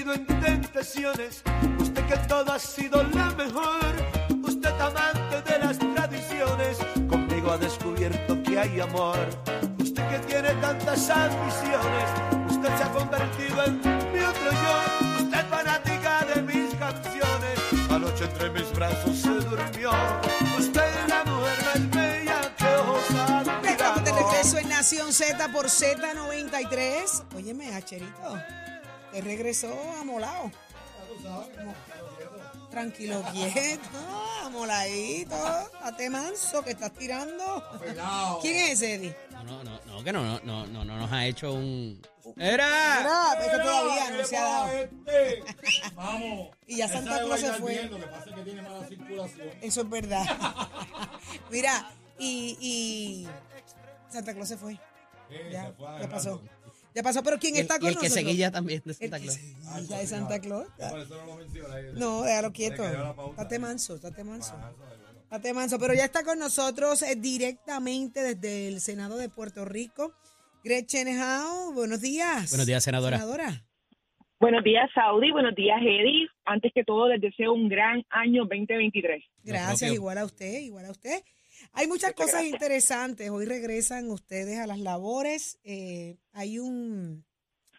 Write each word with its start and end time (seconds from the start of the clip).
caído 0.00 0.14
en 0.14 0.26
tentaciones, 0.26 1.42
usted 1.78 2.06
que 2.06 2.16
todo 2.28 2.52
ha 2.52 2.58
sido 2.58 3.02
la 3.02 3.30
mejor, 3.30 3.92
usted 4.42 4.72
amante 4.80 5.42
de 5.42 5.58
las 5.58 5.78
tradiciones, 5.78 6.78
conmigo 7.08 7.50
ha 7.52 7.58
descubierto 7.58 8.42
que 8.42 8.58
hay 8.58 8.80
amor. 8.80 9.18
Usted 9.78 10.08
que 10.08 10.18
tiene 10.20 10.54
tantas 10.54 11.10
ambiciones, 11.10 12.08
usted 12.48 12.76
se 12.76 12.82
ha 12.82 12.92
convertido 12.92 13.64
en 13.64 13.78
mi 14.12 14.20
otro 14.20 14.50
yo, 14.50 15.24
usted 15.24 15.46
fanática 15.48 16.24
de 16.34 16.42
mis 16.42 16.74
canciones, 16.74 17.58
anoche 17.90 18.24
entre 18.24 18.50
mis 18.50 18.72
brazos 18.72 19.18
se 19.18 19.28
durmió, 19.28 19.90
usted 20.58 21.02
es 21.02 21.08
la 21.08 21.24
mujer 21.24 21.58
más 21.64 21.90
bella 21.90 22.54
que 22.56 22.64
ojos 22.64 23.10
han 23.10 23.64
Estamos 23.66 24.04
de 24.04 24.12
regreso 24.12 24.58
en 24.58 24.68
Nación 24.68 25.12
Z 25.12 25.52
por 25.52 25.66
Z93. 25.66 27.24
Óyeme, 27.34 27.74
Acherito, 27.74 28.38
te 29.12 29.20
regresó 29.20 29.72
amolado. 30.00 30.50
Tranquilo, 32.70 33.22
quieto, 33.32 33.98
amoladito. 34.44 35.36
Date 35.82 36.08
manso 36.08 36.62
que 36.62 36.70
estás 36.70 36.92
tirando. 36.92 37.64
¿Quién 38.40 38.56
es 38.56 38.70
ese, 38.72 38.94
Eddie? 38.94 39.16
No, 39.44 39.64
no, 39.64 39.80
no, 39.86 40.04
que 40.04 40.12
no, 40.12 40.22
no, 40.24 40.40
no, 40.44 40.66
no, 40.66 40.84
no 40.84 40.96
nos 40.98 41.10
ha 41.12 41.26
hecho 41.26 41.52
un. 41.52 42.00
¡Era! 42.36 43.34
Es 43.40 43.48
que 43.48 43.58
todavía 43.58 44.10
no 44.10 44.24
se 44.24 44.36
ha 44.36 44.42
dado. 44.44 44.68
Este. 44.72 45.42
Vamos. 45.94 46.50
Y 46.68 46.76
ya 46.76 46.86
Santa 46.88 47.18
Claus 47.24 47.40
se 47.40 47.52
fue. 47.54 47.72
bien, 47.72 47.90
Lo 47.90 47.96
que 47.98 48.06
pasa 48.06 48.30
es 48.30 48.36
que 48.36 48.42
tiene 48.42 48.62
mala 48.62 48.86
circulación. 48.86 49.48
Eso 49.60 49.80
es 49.80 49.90
verdad. 49.90 50.24
Mira, 51.50 51.90
y, 52.20 52.56
y 52.60 53.28
Santa 54.12 54.32
Claus 54.32 54.46
se 54.48 54.56
fue. 54.56 54.74
Eh, 55.30 55.48
Ya, 55.52 55.66
se 55.66 55.72
fue 55.72 55.86
a 55.88 55.90
ya 55.90 55.96
agarrar. 55.96 56.10
pasó. 56.10 56.40
Ya 56.94 57.02
pasó, 57.02 57.22
pero 57.22 57.38
¿quién 57.38 57.54
el, 57.56 57.62
está 57.62 57.78
con 57.78 57.88
el 57.88 57.94
que 57.94 58.08
nosotros? 58.08 58.26
seguía 58.26 58.50
también 58.50 58.82
de 58.84 58.94
Santa 58.94 59.18
Claus. 59.18 59.34
seguía 59.34 59.98
de 59.98 60.06
Santa 60.06 60.40
Claus. 60.40 60.66
Por 60.76 61.00
eso 61.00 61.16
no 61.16 61.26
lo 61.26 61.36
menciona 61.36 61.74
ahí. 61.74 61.84
No, 61.94 62.22
déjalo 62.22 62.52
quieto. 62.52 62.82
Date 63.36 63.58
manso, 63.58 63.98
date 63.98 64.24
manso. 64.24 64.54
Ah, 64.54 64.70
eso 64.70 64.70
es 64.70 64.78
bueno. 64.78 65.20
Date 65.30 65.54
manso. 65.54 65.78
Pero 65.78 65.94
ya 65.94 66.04
está 66.04 66.24
con 66.24 66.38
nosotros 66.38 67.02
eh, 67.02 67.14
directamente 67.16 68.22
desde 68.22 68.68
el 68.68 68.80
Senado 68.80 69.16
de 69.16 69.28
Puerto 69.28 69.64
Rico. 69.64 70.12
Gretchen 70.64 71.08
Howe, 71.08 71.72
buenos 71.72 72.00
días. 72.00 72.50
Buenos 72.50 72.66
días, 72.66 72.82
senadora. 72.82 73.18
Senadora. 73.18 73.64
Buenos 74.40 74.64
días, 74.64 74.90
Saudi. 74.94 75.30
Buenos 75.30 75.54
días, 75.54 75.78
Eddie. 75.80 76.26
Antes 76.44 76.72
que 76.74 76.82
todo, 76.82 77.08
les 77.08 77.20
deseo 77.20 77.52
un 77.52 77.68
gran 77.68 78.04
año 78.10 78.42
2023. 78.44 79.22
Gracias, 79.44 79.92
igual 79.92 80.18
a 80.18 80.24
usted, 80.24 80.60
igual 80.60 80.86
a 80.86 80.90
usted. 80.90 81.22
Hay 81.72 81.86
muchas 81.86 82.10
Muchas 82.10 82.14
cosas 82.14 82.32
gracias. 82.32 82.52
interesantes. 82.52 83.30
Hoy 83.30 83.44
regresan 83.44 84.10
ustedes 84.10 84.58
a 84.58 84.66
las 84.66 84.78
labores. 84.78 85.58
Eh, 85.64 86.18
hay 86.32 86.58
un, 86.58 87.24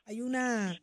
hay 0.06 0.22
una 0.22 0.82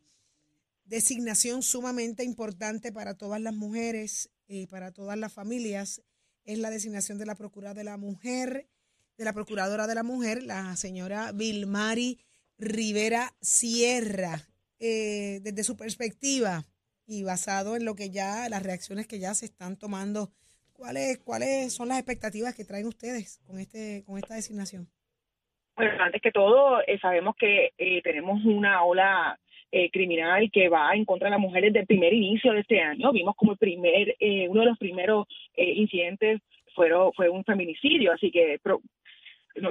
designación 0.85 1.63
sumamente 1.63 2.25
importante 2.25 2.93
para 2.93 3.15
todas 3.15 3.41
las 3.41 3.55
mujeres 3.55 4.31
y 4.47 4.67
para 4.67 4.93
todas 4.93 5.19
las 5.19 5.33
familias. 5.33 6.03
Es 6.45 6.59
la 6.59 6.71
designación 6.71 7.19
de 7.19 7.27
la 7.27 7.35
Procuradora 7.35 7.79
de 7.79 7.85
la 7.85 7.97
Mujer, 7.97 8.69
de 9.17 9.25
la 9.25 9.33
Procuradora 9.33 9.87
de 9.87 9.95
la 9.95 10.03
Mujer, 10.03 10.43
la 10.43 10.77
señora 10.77 11.33
Vilmari 11.33 12.19
Rivera 12.59 13.35
Sierra. 13.41 14.49
Eh, 14.81 15.41
desde 15.43 15.65
su 15.65 15.77
perspectiva 15.77 16.65
y 17.05 17.25
basado 17.25 17.75
en 17.75 17.85
lo 17.85 17.97
que 17.97 18.11
ya, 18.11 18.49
las 18.49 18.63
reacciones 18.63 19.09
que 19.09 19.19
ya 19.19 19.35
se 19.35 19.47
están 19.47 19.77
tomando, 19.77 20.31
¿cuáles, 20.79 21.19
cuáles 21.19 21.75
son 21.75 21.89
las 21.89 21.99
expectativas 21.99 22.55
que 22.55 22.65
traen 22.65 22.87
ustedes 22.87 23.41
con 23.47 23.59
este, 23.59 24.05
con 24.07 24.17
esta 24.17 24.37
designación? 24.37 24.89
Bueno, 25.77 25.93
antes 26.03 26.23
que 26.23 26.33
todo, 26.33 26.81
eh, 26.87 26.99
sabemos 27.01 27.37
que 27.37 27.73
eh, 27.77 28.01
tenemos 28.03 28.45
una 28.45 28.83
ola 28.85 29.39
eh, 29.71 29.91
criminal 29.91 30.51
que 30.51 30.71
va 30.71 30.95
en 30.95 31.05
contra 31.05 31.27
de 31.27 31.33
las 31.33 31.41
mujeres 31.41 31.73
desde 31.75 31.81
el 31.83 31.87
primer 31.87 32.15
inicio 32.15 32.53
de 32.53 32.61
este 32.61 32.81
año. 32.81 33.13
Vimos 33.13 33.37
como 33.37 33.53
el 33.53 33.59
primer, 33.59 34.17
eh, 34.19 34.49
uno 34.49 34.61
de 34.61 34.67
los 34.67 34.79
primeros 34.79 35.27
eh, 35.55 35.73
incidentes 35.75 36.41
fueron, 36.75 37.13
fue 37.13 37.29
un 37.29 37.45
feminicidio, 37.45 38.13
así 38.13 38.31
que 38.31 38.59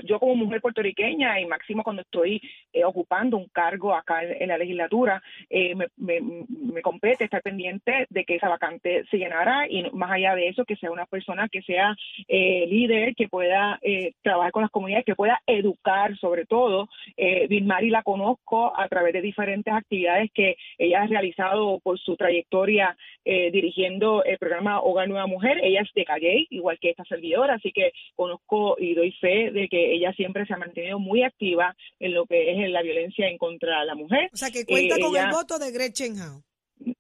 yo 0.04 0.20
como 0.20 0.36
mujer 0.36 0.62
puertorriqueña 0.62 1.40
y 1.40 1.46
máximo 1.46 1.84
cuando 1.84 2.02
estoy 2.02 2.42
eh, 2.74 2.84
ocupando 2.84 3.38
un 3.38 3.48
cargo 3.48 3.96
acá 3.96 4.24
en, 4.24 4.48
la 4.48 4.58
legislatura, 4.58 5.22
eh, 5.50 5.76
me, 5.76 5.88
me, 5.98 6.20
me 6.50 6.82
compete 6.82 7.26
estar 7.26 7.42
pendiente 7.42 8.06
de 8.10 8.26
que 8.26 8.36
esa 8.36 8.50
vacante 8.50 9.06
se 9.10 9.18
llenara 9.18 9.68
y 9.70 9.90
más 9.92 10.12
allá 10.12 10.36
de 10.36 10.50
eso, 10.50 10.66
que 10.66 10.76
sea 10.76 10.92
una 10.92 11.06
persona 11.06 11.48
que 11.50 11.62
sea 11.62 11.96
eh, 12.28 12.66
líder, 12.68 13.16
que 13.16 13.28
pueda 13.28 13.80
eh, 13.82 14.14
trabajar 14.22 14.52
con 14.52 14.62
las 14.64 14.72
comunidades, 14.72 15.06
que 15.06 15.16
pueda 15.16 15.42
educar 15.46 16.18
sobre 16.18 16.46
todo. 16.46 16.90
Eh, 17.16 17.48
Vilmari 17.48 17.90
la 17.90 18.04
conozco 18.04 18.78
a 18.78 18.88
través 18.88 19.14
de 19.14 19.22
diferentes 19.22 19.74
actividades 19.74 20.32
que 20.34 20.58
ella 20.78 21.04
ha 21.04 21.08
realizado 21.08 21.80
por 21.80 22.00
su 22.00 22.16
trayectoria 22.16 22.96
eh, 23.26 23.52
dirigiendo 23.52 24.24
el 24.24 24.38
programa 24.38 24.82
Hogar 24.82 25.08
Nueva 25.08 25.28
Mujer. 25.28 25.60
Ella 25.64 25.82
es 25.82 25.94
de 25.94 26.06
Calle, 26.06 26.48
igual 26.50 26.78
que 26.80 26.92
esta 26.92 27.04
servidora, 27.06 27.56
así 27.56 27.72
que 27.72 27.92
conozco 28.16 28.78
y 28.80 28.94
doy 28.94 29.12
fe 29.14 29.52
de 29.52 29.68
que 29.68 29.77
ella 29.96 30.12
siempre 30.14 30.46
se 30.46 30.54
ha 30.54 30.58
mantenido 30.58 31.00
muy 31.00 31.24
activa 31.24 31.76
en 32.00 32.14
lo 32.14 32.26
que 32.26 32.52
es 32.52 32.58
en 32.58 32.74
la 32.74 32.82
violencia 32.82 33.28
en 33.28 33.38
contra 33.38 33.80
de 33.82 33.86
la 33.86 33.96
mujer. 33.96 34.30
O 34.34 34.38
sea, 34.38 34.50
que 34.52 34.66
cuenta 34.66 34.96
Eh, 34.96 35.00
con 35.02 35.12
ella- 35.16 35.26
el 35.26 35.32
voto 35.32 35.60
de 35.60 35.72
Gretchen 35.72 36.20
Howe. 36.20 36.42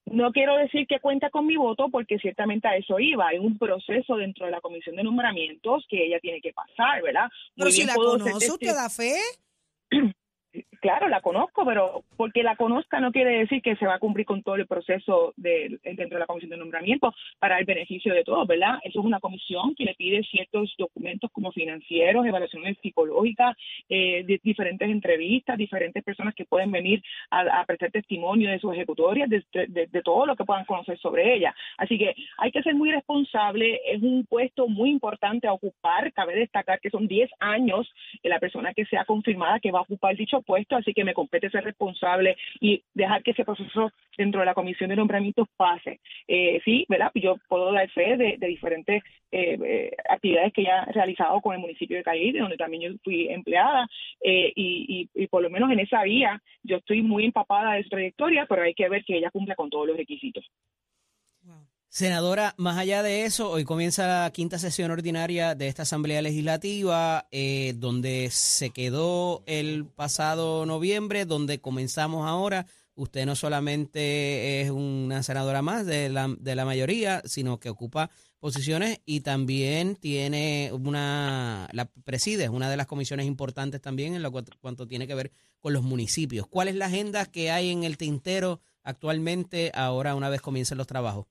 No 0.05 0.31
quiero 0.31 0.55
decir 0.57 0.87
que 0.87 0.99
cuenta 0.99 1.29
con 1.29 1.45
mi 1.45 1.55
voto 1.55 1.89
porque 1.91 2.17
ciertamente 2.17 2.67
a 2.67 2.75
eso 2.75 2.99
iba. 2.99 3.27
Hay 3.27 3.37
un 3.37 3.57
proceso 3.59 4.15
dentro 4.15 4.45
de 4.45 4.51
la 4.51 4.61
comisión 4.61 4.95
de 4.95 5.03
nombramientos 5.03 5.85
que 5.87 6.05
ella 6.05 6.19
tiene 6.19 6.41
que 6.41 6.51
pasar, 6.53 7.03
¿verdad? 7.03 7.27
Pero 7.55 7.67
Muy 7.67 7.71
si 7.71 7.83
la 7.85 7.93
conoce, 7.93 8.49
¿usted 8.51 8.73
da 8.73 8.89
fe? 8.89 9.13
Claro, 10.79 11.07
la 11.09 11.21
conozco, 11.21 11.65
pero 11.65 12.03
porque 12.15 12.41
la 12.43 12.55
conozca 12.55 12.99
no 12.99 13.11
quiere 13.11 13.39
decir 13.39 13.61
que 13.61 13.75
se 13.75 13.85
va 13.85 13.95
a 13.95 13.99
cumplir 13.99 14.25
con 14.25 14.41
todo 14.43 14.55
el 14.55 14.65
proceso 14.67 15.33
de, 15.35 15.79
dentro 15.83 16.07
de 16.15 16.19
la 16.19 16.25
comisión 16.25 16.49
de 16.51 16.57
nombramiento 16.57 17.13
para 17.39 17.59
el 17.59 17.65
beneficio 17.65 18.13
de 18.13 18.23
todos, 18.23 18.47
¿verdad? 18.47 18.79
Eso 18.83 18.99
es 18.99 19.05
una 19.05 19.19
comisión 19.19 19.75
que 19.75 19.85
le 19.85 19.95
pide 19.95 20.23
ciertos 20.23 20.73
documentos 20.77 21.29
como 21.31 21.51
financieros, 21.51 22.25
evaluaciones 22.25 22.77
psicológicas, 22.81 23.55
eh, 23.89 24.23
di- 24.25 24.39
diferentes 24.43 24.89
entrevistas, 24.89 25.57
diferentes 25.57 26.03
personas 26.03 26.33
que 26.33 26.45
pueden 26.45 26.71
venir 26.71 27.03
a, 27.31 27.63
prestar 27.65 27.91
testimonio 27.91 28.49
de 28.49 28.59
sus 28.59 28.73
ejecutorias, 28.73 29.29
de, 29.29 29.43
de- 29.67 29.87
de 29.87 30.01
todo 30.01 30.25
lo 30.25 30.35
que 30.35 30.45
puedan 30.45 30.65
conocer 30.65 30.97
sobre 30.99 31.35
ella. 31.35 31.53
Así 31.77 31.97
que 31.97 32.15
hay 32.37 32.51
que 32.51 32.63
ser 32.63 32.73
muy 32.75 32.91
responsable, 32.91 33.79
es 33.85 34.01
un 34.01 34.25
puesto 34.25 34.67
muy 34.67 34.89
importante 34.91 35.47
a 35.47 35.53
ocupar, 35.53 36.13
cabe 36.13 36.35
destacar 36.35 36.79
que 36.79 36.89
son 36.89 37.07
10 37.07 37.29
años 37.39 37.91
la 38.23 38.39
persona 38.39 38.73
que 38.73 38.85
sea 38.85 39.05
confirmada 39.05 39.59
que 39.59 39.71
va 39.71 39.79
a 39.79 39.83
ocupar 39.83 40.15
dicho 40.15 40.36
puesto, 40.41 40.75
así 40.75 40.93
que 40.93 41.03
me 41.03 41.13
compete 41.13 41.49
ser 41.49 41.63
responsable 41.63 42.35
y 42.59 42.83
dejar 42.93 43.23
que 43.23 43.31
ese 43.31 43.45
proceso 43.45 43.91
dentro 44.17 44.39
de 44.39 44.45
la 44.45 44.53
comisión 44.53 44.89
de 44.89 44.95
nombramientos 44.95 45.47
pase. 45.57 45.99
Eh, 46.27 46.59
sí, 46.65 46.85
¿verdad? 46.89 47.11
Yo 47.15 47.37
puedo 47.47 47.71
dar 47.71 47.89
fe 47.91 48.17
de, 48.17 48.37
diferentes 48.47 49.03
eh, 49.31 49.57
eh, 49.63 49.91
actividades 50.09 50.53
que 50.53 50.63
ya 50.63 50.83
he 50.87 50.91
realizado 50.93 51.39
con 51.41 51.53
el 51.53 51.59
municipio 51.61 51.97
de 51.97 52.03
Calle, 52.03 52.33
donde 52.39 52.57
también 52.57 52.83
yo 52.83 52.97
fui 53.03 53.27
empleada, 53.29 53.87
eh, 54.21 54.51
y, 54.55 55.09
y- 55.13 55.23
y 55.23 55.27
por 55.27 55.41
lo 55.43 55.49
menos 55.49 55.71
en 55.71 55.79
esa 55.79 56.03
vía 56.03 56.41
yo 56.63 56.77
estoy 56.77 57.01
muy 57.01 57.25
empapada 57.25 57.73
de 57.73 57.83
su 57.83 57.89
trayectoria, 57.89 58.45
pero 58.47 58.63
hay 58.63 58.73
que 58.73 58.89
ver 58.89 59.03
que 59.05 59.17
ella 59.17 59.31
cumpla 59.31 59.55
con 59.55 59.69
todos 59.69 59.87
los 59.87 59.97
requisitos. 59.97 60.45
Senadora, 61.89 62.53
más 62.57 62.77
allá 62.77 63.01
de 63.01 63.23
eso, 63.25 63.49
hoy 63.49 63.63
comienza 63.63 64.07
la 64.07 64.31
quinta 64.31 64.59
sesión 64.59 64.91
ordinaria 64.91 65.55
de 65.55 65.67
esta 65.67 65.83
Asamblea 65.83 66.21
Legislativa, 66.21 67.27
eh, 67.31 67.73
donde 67.77 68.29
se 68.29 68.71
quedó 68.71 69.41
el 69.47 69.85
pasado 69.85 70.65
noviembre, 70.65 71.25
donde 71.25 71.59
comenzamos 71.59 72.27
ahora. 72.27 72.67
Usted 72.93 73.25
no 73.25 73.35
solamente 73.35 74.61
es 74.61 74.69
una 74.69 75.23
senadora 75.23 75.61
más 75.61 75.85
de 75.85 76.09
la, 76.09 76.35
de 76.37 76.55
la 76.55 76.65
mayoría, 76.65 77.21
sino 77.25 77.59
que 77.59 77.69
ocupa 77.69 78.11
posiciones 78.39 78.99
y 79.05 79.21
también 79.21 79.95
tiene 79.95 80.71
una, 80.73 81.69
la 81.71 81.85
preside, 82.03 82.43
es 82.43 82.49
una 82.49 82.69
de 82.69 82.77
las 82.77 82.85
comisiones 82.85 83.25
importantes 83.25 83.81
también 83.81 84.13
en 84.13 84.21
lo 84.21 84.31
cuanto, 84.31 84.51
cuanto 84.59 84.87
tiene 84.87 85.07
que 85.07 85.15
ver 85.15 85.31
con 85.61 85.73
los 85.73 85.83
municipios. 85.83 86.47
¿Cuál 86.47 86.67
es 86.67 86.75
la 86.75 86.87
agenda 86.87 87.25
que 87.25 87.49
hay 87.49 87.71
en 87.71 87.83
el 87.85 87.97
tintero 87.97 88.59
actualmente 88.83 89.71
ahora 89.73 90.15
una 90.15 90.29
vez 90.29 90.41
comiencen 90.41 90.77
los 90.77 90.85
trabajos? 90.85 91.25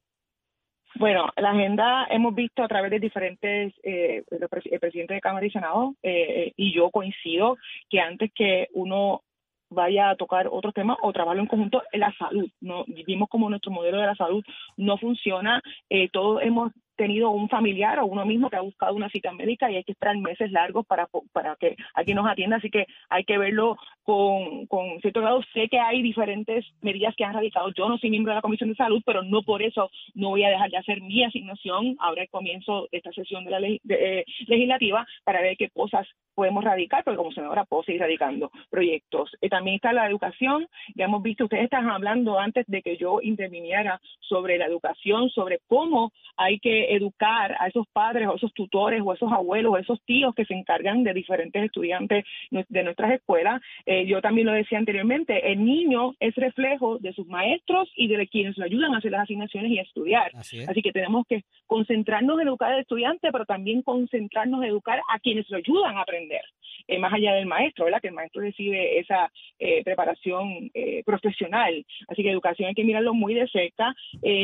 Bueno, 0.98 1.28
la 1.37 1.50
agenda 1.50 2.06
hemos 2.10 2.34
visto 2.34 2.62
a 2.62 2.69
través 2.69 2.90
de 2.90 2.98
diferentes, 3.00 3.75
eh, 3.82 4.25
el, 4.31 4.40
pres- 4.48 4.69
el 4.70 4.81
presidente 4.81 5.14
de 5.14 5.20
Cámara 5.20 5.44
y 5.46 5.50
Senado 5.50 5.94
eh, 6.02 6.52
y 6.56 6.72
yo 6.75 6.90
coincido 6.90 7.56
que 7.90 8.00
antes 8.00 8.31
que 8.34 8.69
uno 8.72 9.22
vaya 9.69 10.10
a 10.10 10.16
tocar 10.16 10.48
otros 10.50 10.72
temas 10.72 10.96
o 11.02 11.12
trabajarlo 11.12 11.43
en 11.43 11.48
conjunto, 11.48 11.82
la 11.93 12.14
salud. 12.16 12.48
No, 12.60 12.84
vimos 13.06 13.28
como 13.28 13.50
nuestro 13.50 13.72
modelo 13.72 13.98
de 13.98 14.06
la 14.06 14.14
salud 14.14 14.43
no 14.76 14.96
funciona. 14.96 15.60
Eh, 15.90 16.08
todos 16.10 16.40
hemos 16.43 16.72
tenido 16.96 17.31
un 17.31 17.48
familiar 17.48 17.98
o 17.98 18.06
uno 18.06 18.25
mismo 18.25 18.50
que 18.50 18.56
ha 18.56 18.60
buscado 18.60 18.94
una 18.94 19.08
cita 19.08 19.32
médica 19.32 19.70
y 19.70 19.76
hay 19.76 19.84
que 19.84 19.93
esperar 19.93 20.16
meses 20.19 20.50
largos 20.50 20.87
para, 20.87 21.08
para 21.32 21.56
que 21.56 21.76
alguien 21.94 22.16
nos 22.16 22.28
atienda, 22.28 22.56
así 22.56 22.70
que 22.70 22.87
hay 23.08 23.25
que 23.25 23.38
verlo 23.38 23.76
con, 24.02 24.66
con 24.66 25.00
cierto 25.00 25.20
grado. 25.20 25.43
Sé 25.52 25.69
que 25.69 25.78
hay 25.78 26.02
diferentes 26.02 26.64
medidas 26.81 27.14
que 27.16 27.25
han 27.25 27.34
radicado. 27.34 27.72
Yo 27.72 27.88
no 27.88 27.98
soy 27.98 28.10
miembro 28.10 28.32
de 28.32 28.37
la 28.37 28.43
Comisión 28.43 28.70
de 28.70 28.76
Salud, 28.76 29.02
pero 29.04 29.22
no 29.22 29.43
por 29.43 29.62
eso 29.62 29.90
no 30.14 30.31
voy 30.31 30.44
a 30.44 30.50
dejar 30.50 30.70
de 30.70 30.78
hacer 30.78 31.00
mi 31.00 31.25
asignación 31.25 31.96
ahora 31.98 32.22
el 32.22 32.28
comienzo 32.28 32.88
de 32.90 32.99
esta 32.99 33.12
sesión 33.12 33.44
de 33.44 33.50
la 33.50 33.60
de, 33.60 33.81
eh, 33.88 34.25
legislativa 34.46 35.06
para 35.25 35.40
ver 35.40 35.56
qué 35.56 35.70
cosas 35.70 36.06
podemos 36.34 36.62
radicar, 36.62 37.02
porque 37.02 37.16
como 37.16 37.32
senadora 37.32 37.64
puedo 37.64 37.82
seguir 37.82 38.02
radicando 38.02 38.50
proyectos. 38.70 39.31
Eh, 39.40 39.49
también 39.49 39.76
está 39.76 39.92
la 39.92 40.06
educación, 40.06 40.69
ya 40.94 41.06
hemos 41.06 41.22
visto, 41.22 41.44
ustedes 41.44 41.64
estaban 41.64 41.90
hablando 41.90 42.38
antes 42.38 42.66
de 42.69 42.82
que 42.82 42.96
yo 42.96 43.20
interviniera 43.22 44.00
sobre 44.20 44.58
la 44.58 44.66
educación, 44.66 45.31
sobre 45.31 45.60
cómo 45.66 46.12
hay 46.37 46.58
que 46.60 46.86
educar 46.94 47.56
a 47.59 47.69
esos 47.69 47.87
padres 47.93 48.29
o 48.29 48.37
esos 48.37 48.53
tutores 48.53 49.03
o 49.05 49.12
esos 49.12 49.33
abuelos 49.33 49.73
o 49.73 49.79
esos 49.79 50.00
tíos 50.05 50.35
que 50.35 50.44
se 50.44 50.55
encargan 50.55 51.03
de 51.03 51.12
diferentes 51.12 51.62
estudiantes 51.65 52.25
de 52.50 52.83
nuestras 52.85 53.12
escuelas. 53.12 53.61
Eh, 53.85 54.06
yo 54.06 54.21
también 54.21 54.47
lo 54.47 54.53
decía 54.53 54.79
anteriormente, 54.79 55.53
el 55.53 55.65
niño 55.65 56.15
es 56.21 56.35
reflejo 56.35 56.99
de 56.99 57.12
sus 57.12 57.27
maestros 57.27 57.91
y 57.97 58.09
de 58.09 58.27
quienes 58.29 58.56
lo 58.59 58.65
ayudan 58.65 58.94
a 58.94 58.99
hacer 58.99 59.12
las 59.12 59.23
asignaciones 59.23 59.71
y 59.71 59.79
a 59.79 59.83
estudiar. 59.83 60.31
Así, 60.35 60.83
que 60.83 60.93
tenemos 60.93 61.27
que 61.29 61.44
concentrarnos 61.67 62.41
en 62.41 62.49
educar 62.49 62.73
al 62.73 62.81
estudiante, 62.81 63.31
pero 63.33 63.44
también 63.44 63.83
concentrarnos 63.83 64.62
en 64.62 64.71
educar 64.71 65.00
a 65.12 65.19
quienes 65.19 65.49
lo 65.50 65.59
ayudan 65.59 65.97
a 65.97 66.03
aprender. 66.03 66.43
Eh, 66.88 66.99
más 66.99 67.12
allá 67.12 67.35
del 67.35 67.47
maestro, 67.47 67.85
¿verdad? 67.85 68.00
Que 68.00 68.09
el 68.09 68.15
maestro 68.15 68.43
recibe 68.43 68.99
esa 69.00 69.31
eh, 69.59 69.83
preparación 69.83 70.71
eh, 70.73 71.03
profesional. 71.05 71.85
Así 72.09 72.23
que 72.23 72.31
educación 72.31 72.69
hay 72.69 72.75
que 72.75 72.85
mirarlo 72.85 73.12
muy 73.15 73.35
de 73.35 73.49
cerca. 73.49 73.94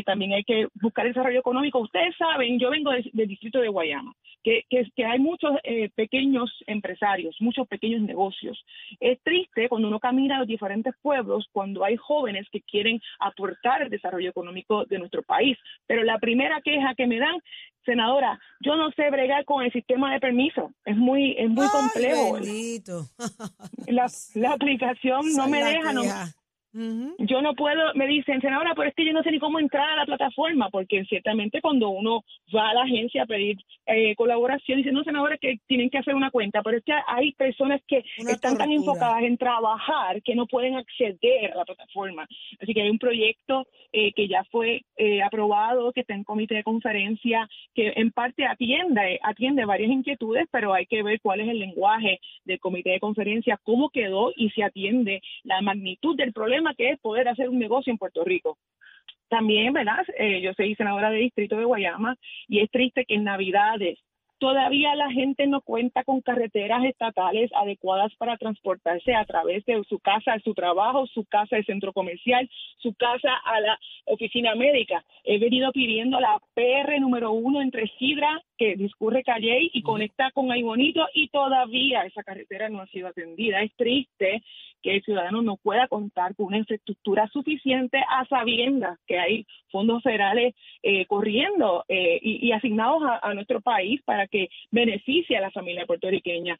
también 0.04 0.32
hay 0.32 0.44
que 0.44 0.66
buscar 0.80 1.06
el 1.06 1.12
desarrollo 1.12 1.40
económico. 1.40 1.78
Ustedes 1.78 2.16
saben, 2.16 2.31
yo 2.58 2.70
vengo 2.70 2.90
del, 2.90 3.28
distrito 3.28 3.60
de 3.60 3.68
Guayama, 3.68 4.14
que, 4.42 4.64
que, 4.68 4.90
que 4.96 5.04
hay 5.04 5.18
muchos 5.18 5.52
pequeños 5.94 6.50
empresarios, 6.66 7.36
muchos 7.40 7.66
pequeños 7.68 8.02
negocios. 8.02 8.64
Es 9.00 9.20
triste 9.22 9.68
cuando 9.68 9.88
uno 9.88 10.00
camina 10.00 10.36
a 10.36 10.38
los 10.40 10.48
diferentes 10.48 10.94
pueblos, 11.00 11.48
cuando 11.52 11.84
hay 11.84 11.96
jóvenes 11.96 12.46
que 12.50 12.60
quieren 12.62 13.00
aportar 13.20 13.82
el 13.82 13.90
desarrollo 13.90 14.30
económico 14.30 14.84
de 14.86 14.98
nuestro 14.98 15.22
país. 15.22 15.56
Pero 15.86 16.02
la 16.02 16.18
primera 16.18 16.60
queja 16.60 16.94
que 16.94 17.06
me 17.06 17.18
dan 17.18 17.36
senadora, 17.84 18.38
yo 18.60 18.76
no 18.76 18.90
sé 18.92 19.10
bregar 19.10 19.44
con 19.44 19.64
el 19.64 19.72
sistema 19.72 20.12
de 20.12 20.20
permiso, 20.20 20.72
es 20.84 20.96
muy 20.96 21.34
es 21.38 21.50
muy 21.50 21.66
complejo. 21.68 22.38
La, 23.86 24.06
la 24.34 24.52
aplicación 24.52 25.34
no 25.34 25.48
me 25.48 25.64
deja, 25.64 25.92
no, 25.92 26.02
yo 26.72 27.42
no 27.42 27.54
puedo, 27.54 27.92
me 27.94 28.06
dicen, 28.06 28.40
senadora, 28.40 28.72
pero 28.74 28.88
es 28.88 28.94
que 28.94 29.04
yo 29.04 29.12
no 29.12 29.22
sé 29.22 29.30
ni 29.30 29.38
cómo 29.38 29.58
entrar 29.58 29.90
a 29.90 29.96
la 29.96 30.06
plataforma, 30.06 30.70
porque 30.70 31.04
ciertamente 31.04 31.60
cuando 31.60 31.90
uno 31.90 32.24
va 32.54 32.70
a 32.70 32.74
la 32.74 32.82
agencia 32.82 33.24
a 33.24 33.26
pedir 33.26 33.58
eh, 33.86 34.14
colaboración, 34.16 34.78
dicen, 34.78 34.94
no, 34.94 35.04
senadora, 35.04 35.36
que 35.36 35.58
tienen 35.66 35.90
que 35.90 35.98
hacer 35.98 36.14
una 36.14 36.30
cuenta, 36.30 36.62
pero 36.62 36.78
es 36.78 36.84
que 36.84 36.94
hay 37.06 37.32
personas 37.32 37.82
que 37.86 38.04
están 38.16 38.56
tan 38.56 38.72
enfocadas 38.72 39.22
en 39.22 39.36
trabajar 39.36 40.22
que 40.22 40.34
no 40.34 40.46
pueden 40.46 40.76
acceder 40.76 41.52
a 41.52 41.56
la 41.56 41.64
plataforma. 41.64 42.26
Así 42.60 42.72
que 42.72 42.82
hay 42.82 42.90
un 42.90 42.98
proyecto 42.98 43.66
eh, 43.92 44.12
que 44.14 44.28
ya 44.28 44.44
fue 44.44 44.82
eh, 44.96 45.22
aprobado, 45.22 45.92
que 45.92 46.00
está 46.00 46.14
en 46.14 46.24
comité 46.24 46.54
de 46.54 46.62
conferencia, 46.62 47.48
que 47.74 47.92
en 47.96 48.12
parte 48.12 48.46
atiende, 48.46 49.20
atiende 49.22 49.66
varias 49.66 49.90
inquietudes, 49.90 50.48
pero 50.50 50.72
hay 50.72 50.86
que 50.86 51.02
ver 51.02 51.20
cuál 51.20 51.40
es 51.40 51.48
el 51.48 51.58
lenguaje 51.58 52.18
del 52.44 52.60
comité 52.60 52.90
de 52.90 53.00
conferencia, 53.00 53.60
cómo 53.62 53.90
quedó 53.90 54.32
y 54.34 54.50
se 54.50 54.64
atiende 54.64 55.20
la 55.44 55.60
magnitud 55.60 56.16
del 56.16 56.32
problema 56.32 56.61
que 56.76 56.90
es 56.90 57.00
poder 57.00 57.28
hacer 57.28 57.48
un 57.48 57.58
negocio 57.58 57.90
en 57.90 57.98
Puerto 57.98 58.24
Rico. 58.24 58.58
También, 59.28 59.72
¿verdad? 59.72 60.04
Eh, 60.18 60.40
yo 60.42 60.52
soy 60.54 60.74
senadora 60.74 61.10
de 61.10 61.18
distrito 61.18 61.56
de 61.56 61.64
Guayama 61.64 62.16
y 62.48 62.60
es 62.60 62.70
triste 62.70 63.04
que 63.04 63.14
en 63.14 63.24
Navidades 63.24 63.98
todavía 64.42 64.96
la 64.96 65.08
gente 65.12 65.46
no 65.46 65.60
cuenta 65.60 66.02
con 66.02 66.20
carreteras 66.20 66.84
estatales 66.84 67.48
adecuadas 67.54 68.12
para 68.16 68.36
transportarse 68.36 69.14
a 69.14 69.24
través 69.24 69.64
de 69.66 69.80
su 69.88 70.00
casa 70.00 70.32
a 70.32 70.40
su 70.40 70.52
trabajo, 70.52 71.06
su 71.06 71.24
casa 71.26 71.54
al 71.54 71.64
centro 71.64 71.92
comercial, 71.92 72.50
su 72.78 72.92
casa 72.94 73.30
a 73.44 73.60
la 73.60 73.78
oficina 74.06 74.56
médica. 74.56 75.04
He 75.22 75.38
venido 75.38 75.70
pidiendo 75.70 76.18
la 76.18 76.40
PR 76.54 77.00
número 77.00 77.30
uno 77.30 77.62
entre 77.62 77.86
Sidra, 78.00 78.42
que 78.58 78.74
discurre 78.74 79.22
Calle 79.22 79.70
y 79.72 79.80
conecta 79.82 80.32
con 80.32 80.50
Aybonito, 80.50 81.06
y 81.14 81.28
todavía 81.28 82.02
esa 82.02 82.24
carretera 82.24 82.68
no 82.68 82.80
ha 82.80 82.86
sido 82.88 83.06
atendida. 83.06 83.62
Es 83.62 83.72
triste 83.76 84.42
que 84.82 84.96
el 84.96 85.02
ciudadano 85.02 85.42
no 85.42 85.56
pueda 85.56 85.88
contar 85.88 86.34
con 86.34 86.46
una 86.46 86.58
infraestructura 86.58 87.28
suficiente 87.28 87.98
a 88.08 88.26
sabiendas 88.26 88.98
que 89.06 89.18
hay 89.18 89.46
fondos 89.70 90.02
federales 90.02 90.54
eh, 90.82 91.06
corriendo 91.06 91.84
eh, 91.88 92.18
y, 92.22 92.52
asignados 92.52 93.02
a, 93.22 93.32
nuestro 93.34 93.60
país 93.60 94.02
para 94.04 94.26
que 94.26 94.48
beneficie 94.70 95.36
a 95.36 95.40
la 95.40 95.50
familia 95.50 95.86
puertorriqueña. 95.86 96.58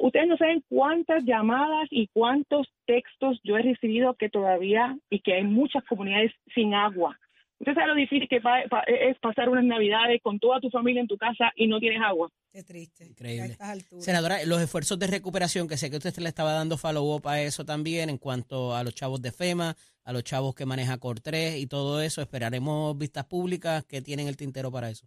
ustedes 0.00 0.28
no 0.28 0.36
saben 0.36 0.62
cuántas 0.68 1.24
llamadas 1.24 1.88
y 1.90 2.08
cuántos 2.08 2.68
textos 2.86 3.40
yo 3.44 3.56
he 3.56 3.62
recibido 3.62 4.14
que 4.14 4.28
todavía 4.28 4.96
y 5.08 5.20
que 5.20 5.34
hay 5.34 5.44
muchas 5.44 5.84
comunidades 5.84 6.32
sin 6.54 6.74
agua 6.74 7.18
Usted 7.62 7.74
sabe 7.74 7.86
lo 7.86 7.94
difícil 7.94 8.28
que 8.28 8.38
es 8.38 9.18
pasar 9.20 9.48
unas 9.48 9.62
navidades 9.62 10.20
con 10.20 10.40
toda 10.40 10.58
tu 10.58 10.68
familia 10.68 11.00
en 11.00 11.06
tu 11.06 11.16
casa 11.16 11.52
y 11.54 11.68
no 11.68 11.78
tienes 11.78 12.02
agua. 12.02 12.28
Qué 12.50 12.64
triste. 12.64 13.06
Increíble. 13.06 13.56
Senadora, 13.98 14.44
los 14.46 14.60
esfuerzos 14.60 14.98
de 14.98 15.06
recuperación, 15.06 15.68
que 15.68 15.76
sé 15.76 15.88
que 15.88 15.96
usted 15.96 16.12
le 16.18 16.28
estaba 16.28 16.54
dando 16.54 16.76
follow-up 16.76 17.28
a 17.28 17.40
eso 17.40 17.64
también 17.64 18.10
en 18.10 18.18
cuanto 18.18 18.74
a 18.74 18.82
los 18.82 18.96
chavos 18.96 19.22
de 19.22 19.30
FEMA, 19.30 19.76
a 20.02 20.12
los 20.12 20.24
chavos 20.24 20.56
que 20.56 20.66
maneja 20.66 20.98
Cortres 20.98 21.56
y 21.56 21.68
todo 21.68 22.02
eso, 22.02 22.20
esperaremos 22.20 22.98
vistas 22.98 23.26
públicas 23.26 23.84
que 23.84 24.02
tienen 24.02 24.26
el 24.26 24.36
tintero 24.36 24.72
para 24.72 24.90
eso. 24.90 25.06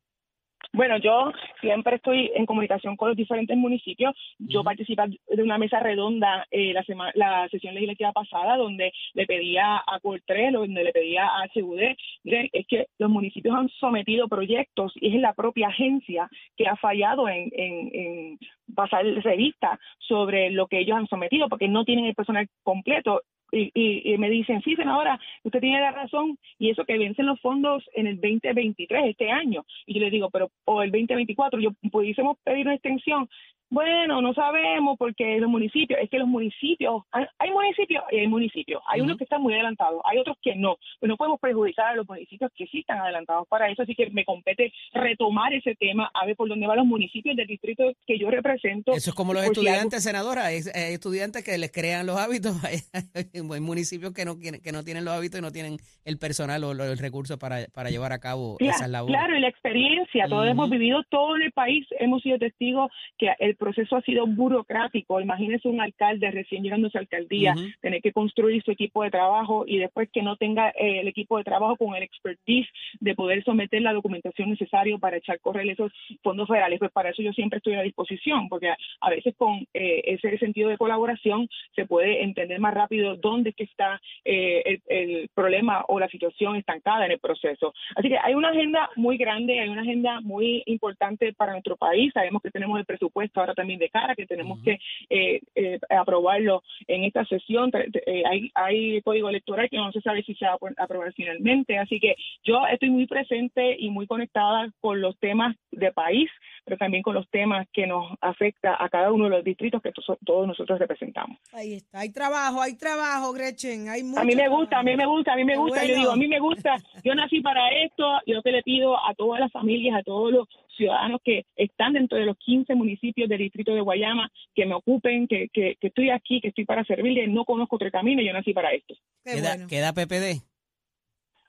Bueno, 0.73 0.97
yo 0.97 1.31
siempre 1.61 1.97
estoy 1.97 2.31
en 2.35 2.45
comunicación 2.45 2.95
con 2.97 3.09
los 3.09 3.17
diferentes 3.17 3.55
municipios. 3.57 4.13
Yo 4.39 4.63
participé 4.63 5.03
de 5.27 5.43
una 5.43 5.57
mesa 5.57 5.79
redonda 5.79 6.45
eh, 6.51 6.73
la, 6.73 6.83
la 7.15 7.47
sesión 7.49 7.73
legislativa 7.73 8.11
pasada 8.11 8.57
donde 8.57 8.91
le 9.13 9.25
pedía 9.25 9.77
a 9.77 9.99
Cortrel, 10.01 10.53
donde 10.53 10.83
le 10.83 10.91
pedía 10.91 11.27
a 11.27 11.47
HUD, 11.53 11.95
es 12.23 12.67
que 12.67 12.87
los 12.97 13.09
municipios 13.09 13.55
han 13.55 13.69
sometido 13.79 14.27
proyectos 14.27 14.93
y 14.95 15.15
es 15.15 15.21
la 15.21 15.33
propia 15.33 15.67
agencia 15.67 16.29
que 16.57 16.67
ha 16.67 16.75
fallado 16.75 17.27
en, 17.29 17.49
en, 17.53 17.91
en 17.93 18.39
pasar 18.75 19.05
revista 19.05 19.79
sobre 19.99 20.49
lo 20.49 20.67
que 20.67 20.79
ellos 20.79 20.97
han 20.97 21.07
sometido 21.07 21.47
porque 21.49 21.67
no 21.67 21.85
tienen 21.85 22.05
el 22.05 22.15
personal 22.15 22.47
completo 22.63 23.21
y, 23.51 24.17
me 24.17 24.29
dicen, 24.29 24.61
sí, 24.63 24.75
senadora, 24.75 25.19
usted 25.43 25.59
tiene 25.59 25.79
la 25.79 25.91
razón, 25.91 26.37
y 26.57 26.69
eso 26.69 26.85
que 26.85 26.97
vencen 26.97 27.25
los 27.25 27.39
fondos 27.39 27.83
en 27.93 28.07
el 28.07 28.15
2023, 28.15 29.05
este 29.05 29.31
año. 29.31 29.65
Y 29.85 29.95
yo 29.95 30.01
le 30.01 30.09
digo, 30.09 30.29
pero, 30.29 30.51
o 30.65 30.81
el 30.81 30.91
2024, 30.91 31.59
yo 31.59 31.71
pudiésemos 31.91 32.37
pedir 32.43 32.65
una 32.65 32.75
extensión. 32.75 33.29
Bueno, 33.69 34.21
no 34.21 34.33
sabemos 34.33 34.97
porque 34.97 35.39
los 35.39 35.49
municipios, 35.49 35.99
es 36.01 36.09
que 36.09 36.19
los 36.19 36.27
municipios, 36.27 37.03
hay 37.11 37.51
municipios 37.51 38.03
y 38.11 38.19
hay 38.19 38.27
municipios, 38.27 38.81
hay 38.87 39.01
unos 39.01 39.17
que 39.17 39.23
están 39.23 39.41
muy 39.41 39.53
adelantados, 39.53 40.01
hay 40.05 40.19
otros 40.19 40.37
que 40.41 40.55
no, 40.55 40.77
pues 40.99 41.09
no 41.09 41.17
podemos 41.17 41.39
perjudicar 41.39 41.87
a 41.87 41.95
los 41.95 42.07
municipios 42.07 42.51
que 42.55 42.67
sí 42.67 42.79
están 42.79 42.99
adelantados 42.99 43.47
para 43.47 43.69
eso, 43.69 43.81
así 43.81 43.95
que 43.95 44.09
me 44.11 44.23
compete 44.23 44.71
retomar 44.93 45.53
ese 45.53 45.75
tema, 45.75 46.11
a 46.13 46.25
ver 46.25 46.35
por 46.35 46.47
dónde 46.47 46.67
van 46.67 46.77
los 46.77 46.85
municipios 46.85 47.35
del 47.35 47.47
distrito 47.47 47.91
que 48.05 48.19
yo 48.19 48.29
represento. 48.29 48.93
Eso 48.93 49.09
es 49.09 49.15
como 49.15 49.33
los 49.33 49.43
estudiantes, 49.43 50.03
senadora, 50.03 50.45
hay, 50.45 50.59
estudiantes 50.73 51.43
que 51.43 51.57
les 51.57 51.71
crean 51.71 52.05
los 52.05 52.17
hábitos, 52.17 52.55
hay, 52.63 53.41
municipios 53.61 54.13
que 54.13 54.25
no, 54.25 54.37
que 54.37 54.71
no 54.71 54.83
tienen 54.83 55.05
los 55.05 55.13
hábitos 55.15 55.39
y 55.39 55.41
no 55.41 55.51
tienen 55.51 55.77
el 56.05 56.19
personal 56.19 56.63
o 56.63 56.71
el 56.71 56.97
recurso 56.97 57.39
para, 57.39 57.65
para 57.73 57.89
llevar 57.89 58.13
a 58.13 58.19
cabo 58.19 58.57
esas 58.59 58.89
labores. 58.89 59.17
Claro, 59.17 59.35
y 59.35 59.41
la 59.41 59.49
experiencia, 59.49 60.27
todos 60.27 60.47
hemos 60.47 60.69
vivido, 60.69 61.03
todo 61.09 61.35
el 61.35 61.51
país 61.51 61.85
hemos 61.99 62.21
sido 62.21 62.37
testigos 62.37 62.91
que 63.17 63.31
el 63.39 63.54
el 63.55 63.57
proceso 63.57 63.95
ha 63.95 64.01
sido 64.01 64.27
burocrático. 64.27 65.21
Imagínese 65.21 65.69
un 65.69 65.79
alcalde 65.79 66.29
recién 66.29 66.61
llegando 66.61 66.87
a 66.87 66.91
su 66.91 66.97
alcaldía, 66.97 67.55
tener 67.81 68.01
que 68.01 68.11
construir 68.11 68.61
su 68.63 68.71
equipo 68.71 69.03
de 69.03 69.11
trabajo 69.11 69.63
y 69.65 69.77
después 69.77 70.09
que 70.11 70.21
no 70.21 70.35
tenga 70.35 70.69
eh, 70.69 70.99
el 70.99 71.07
equipo 71.07 71.37
de 71.37 71.43
trabajo 71.45 71.77
con 71.77 71.95
el 71.95 72.03
expertise 72.03 72.67
de 72.99 73.15
poder 73.15 73.43
someter 73.43 73.81
la 73.81 73.93
documentación 73.93 74.49
necesaria 74.49 74.97
para 74.97 75.17
echar 75.17 75.39
correr 75.39 75.69
esos 75.69 75.91
fondos 76.21 76.47
federales. 76.47 76.79
Pues 76.79 76.91
para 76.91 77.09
eso 77.09 77.21
yo 77.21 77.31
siempre 77.31 77.57
estoy 77.57 77.75
a 77.75 77.81
disposición, 77.81 78.49
porque 78.49 78.69
a, 78.69 79.09
veces 79.09 79.33
con 79.37 79.65
eh, 79.73 80.01
ese 80.05 80.37
sentido 80.37 80.69
de 80.69 80.77
colaboración 80.77 81.47
se 81.75 81.85
puede 81.85 82.23
entender 82.23 82.59
más 82.59 82.73
rápido 82.73 83.15
dónde 83.15 83.51
es 83.51 83.55
que 83.55 83.63
está 83.63 84.01
eh, 84.25 84.63
el, 84.65 84.81
el 84.87 85.29
problema 85.33 85.85
o 85.87 85.99
la 85.99 86.09
situación 86.09 86.57
estancada 86.57 87.05
en 87.05 87.13
el 87.13 87.19
proceso. 87.19 87.73
Así 87.95 88.09
que 88.09 88.17
hay 88.17 88.33
una 88.33 88.49
agenda 88.49 88.89
muy 88.95 89.17
grande, 89.17 89.59
hay 89.59 89.69
una 89.69 89.81
agenda 89.81 90.19
muy 90.21 90.63
importante 90.65 91.33
para 91.33 91.53
nuestro 91.53 91.77
país. 91.77 92.11
Sabemos 92.13 92.41
que 92.41 92.51
tenemos 92.51 92.77
el 92.79 92.85
presupuesto 92.85 93.44
ahora 93.45 93.55
también 93.55 93.79
de 93.79 93.89
cara, 93.89 94.15
que 94.15 94.25
tenemos 94.25 94.59
que 94.63 94.77
eh, 95.09 95.41
eh, 95.55 95.79
aprobarlo 95.89 96.63
en 96.87 97.03
esta 97.03 97.25
sesión. 97.25 97.71
Eh, 97.75 98.23
hay, 98.29 98.51
hay 98.55 99.01
código 99.01 99.29
electoral 99.29 99.69
que 99.69 99.77
no 99.77 99.91
se 99.91 100.01
sabe 100.01 100.23
si 100.23 100.35
se 100.35 100.45
va 100.45 100.53
a 100.53 100.83
aprobar 100.83 101.13
finalmente. 101.13 101.77
Así 101.77 101.99
que 101.99 102.15
yo 102.43 102.65
estoy 102.67 102.89
muy 102.89 103.05
presente 103.07 103.75
y 103.79 103.89
muy 103.89 104.07
conectada 104.07 104.69
con 104.81 105.01
los 105.01 105.17
temas 105.19 105.55
de 105.71 105.91
país 105.91 106.29
pero 106.65 106.77
también 106.77 107.03
con 107.03 107.13
los 107.13 107.29
temas 107.29 107.67
que 107.71 107.85
nos 107.85 108.11
afecta 108.21 108.75
a 108.83 108.89
cada 108.89 109.11
uno 109.11 109.25
de 109.25 109.29
los 109.29 109.43
distritos 109.43 109.81
que 109.83 109.91
to- 109.91 110.17
todos 110.25 110.47
nosotros 110.47 110.79
representamos. 110.79 111.37
Ahí 111.53 111.75
está. 111.75 111.99
Hay 111.99 112.11
trabajo, 112.11 112.59
hay 112.59 112.75
trabajo, 112.75 113.31
Gretchen. 113.33 113.87
Hay 113.87 114.03
mucho 114.03 114.19
A 114.19 114.23
mí 114.23 114.35
me 114.35 114.49
gusta, 114.49 114.79
a 114.79 114.83
mí 114.83 114.95
me 114.95 115.05
gusta, 115.05 115.33
a 115.33 115.35
mí 115.35 115.45
me 115.45 115.57
gusta. 115.57 115.81
Yo 115.83 115.89
bueno. 115.89 115.99
digo, 116.01 116.11
a 116.11 116.15
mí 116.15 116.27
me 116.27 116.39
gusta. 116.39 116.77
Yo 117.03 117.13
nací 117.13 117.39
para 117.41 117.69
esto. 117.83 118.03
Yo 118.25 118.41
te 118.41 118.51
le 118.51 118.63
pido 118.63 118.97
a 118.97 119.13
todas 119.13 119.39
las 119.39 119.51
familias, 119.51 119.99
a 119.99 120.03
todos 120.03 120.31
los 120.33 120.47
ciudadanos 120.75 121.21
que 121.23 121.45
están 121.55 121.93
dentro 121.93 122.17
de 122.17 122.25
los 122.25 122.37
15 122.37 122.75
municipios 122.75 123.27
del 123.29 123.39
distrito 123.39 123.73
de 123.73 123.81
Guayama, 123.81 124.29
que 124.53 124.65
me 124.65 124.75
ocupen, 124.75 125.27
que, 125.27 125.47
que, 125.53 125.75
que 125.79 125.87
estoy 125.87 126.09
aquí, 126.09 126.41
que 126.41 126.49
estoy 126.49 126.65
para 126.65 126.83
servirles. 126.85 127.29
No 127.29 127.45
conozco 127.45 127.75
otro 127.77 127.89
camino. 127.91 128.21
Yo 128.21 128.33
nací 128.33 128.53
para 128.53 128.71
esto. 128.73 128.93
Qué 129.23 129.35
¿Queda, 129.35 129.49
bueno. 129.55 129.67
queda 129.67 129.93
PPD? 129.93 130.41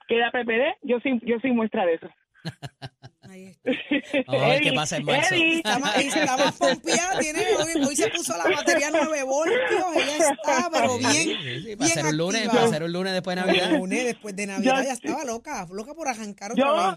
¿Queda 0.09 0.31
PPD? 0.31 0.79
Yo 0.83 1.01
soy, 1.01 1.21
yo 1.25 1.39
soy 1.41 1.53
muestra 1.53 1.85
de 1.85 1.95
eso. 1.95 2.09
Ahí 3.29 3.47
está. 3.47 3.73
Vamos 4.29 4.43
a 4.45 4.49
ver 4.51 4.61
qué 4.63 4.73
pasa 4.73 4.97
en 4.99 5.05
marzo. 5.05 5.35
Eddie. 5.35 5.63
Más 5.65 6.57
pompeada, 6.59 7.19
tiene, 7.19 7.41
hoy, 7.41 7.85
hoy 7.85 7.97
se 7.97 8.09
puso 8.11 8.37
la 8.37 8.45
batería 8.57 8.89
9 8.93 9.23
voltios, 9.25 9.97
ella 9.97 10.31
está, 10.31 10.71
pero 10.73 10.97
bien, 10.97 11.13
Sí, 11.13 11.35
sí, 11.43 11.61
sí, 11.63 11.77
para 11.77 11.89
bien 11.89 11.99
hacer 11.99 12.05
un 12.07 12.17
lunes, 12.17 12.49
para 12.49 12.63
hacer 12.65 12.83
un 12.85 12.93
lunes 12.93 13.13
después 13.15 13.37
de 13.37 13.43
Navidad. 13.43 13.71
lunes 13.73 14.05
después 14.05 14.37
de 14.37 14.47
Navidad 14.47 14.77
Yo- 14.79 14.85
ya 14.85 14.93
estaba 14.93 15.25
loca, 15.25 15.67
loca 15.73 15.95
por 15.95 16.07
arrancar 16.07 16.53
otra 16.53 16.65
Yo, 16.65 16.75
vez. 16.93 16.97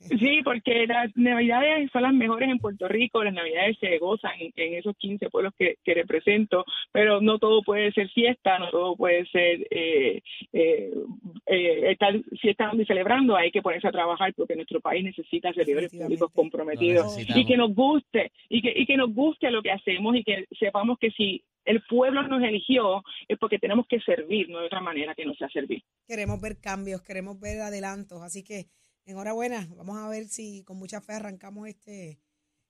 Sí, 0.00 0.40
porque 0.44 0.86
las 0.86 1.14
navidades 1.16 1.90
son 1.92 2.02
las 2.02 2.12
mejores 2.12 2.48
en 2.48 2.58
Puerto 2.58 2.88
Rico, 2.88 3.22
las 3.24 3.34
navidades 3.34 3.76
se 3.78 3.98
gozan 3.98 4.32
en, 4.38 4.52
en 4.56 4.74
esos 4.74 4.96
15 4.96 5.30
pueblos 5.30 5.54
que, 5.58 5.76
que 5.84 5.94
represento, 5.94 6.64
pero 6.92 7.20
no 7.20 7.38
todo 7.38 7.62
puede 7.62 7.92
ser 7.92 8.08
fiesta, 8.10 8.58
no 8.58 8.70
todo 8.70 8.96
puede 8.96 9.26
ser 9.26 9.66
eh, 9.70 10.22
eh, 10.52 10.92
eh, 11.46 11.90
estar 11.90 12.14
fiesta 12.40 12.70
y 12.72 12.84
celebrando, 12.84 13.36
hay 13.36 13.50
que 13.50 13.62
ponerse 13.62 13.88
a 13.88 13.92
trabajar 13.92 14.32
porque 14.34 14.56
nuestro 14.56 14.80
país 14.80 15.04
necesita 15.04 15.52
servidores 15.52 15.92
públicos 15.92 16.30
comprometidos 16.32 17.16
y 17.34 17.46
que 17.46 17.56
nos 17.56 17.74
guste, 17.74 18.32
y 18.48 18.62
que, 18.62 18.72
y 18.74 18.86
que 18.86 18.96
nos 18.96 19.14
guste 19.14 19.50
lo 19.50 19.62
que 19.62 19.72
hacemos 19.72 20.16
y 20.16 20.24
que 20.24 20.46
sepamos 20.58 20.98
que 20.98 21.10
si 21.10 21.42
el 21.64 21.82
pueblo 21.82 22.22
nos 22.26 22.42
eligió 22.42 23.02
es 23.28 23.38
porque 23.38 23.58
tenemos 23.58 23.86
que 23.86 24.00
servir, 24.00 24.48
no 24.48 24.60
de 24.60 24.66
otra 24.66 24.80
manera 24.80 25.14
que 25.14 25.24
no 25.24 25.34
sea 25.34 25.48
servir. 25.48 25.82
Queremos 26.06 26.40
ver 26.40 26.60
cambios, 26.60 27.02
queremos 27.02 27.38
ver 27.38 27.60
adelantos, 27.60 28.22
así 28.22 28.42
que 28.42 28.66
enhorabuena, 29.04 29.68
vamos 29.76 29.98
a 29.98 30.08
ver 30.08 30.28
si 30.28 30.62
con 30.64 30.76
mucha 30.76 31.00
fe 31.00 31.14
arrancamos 31.14 31.68
este, 31.68 32.20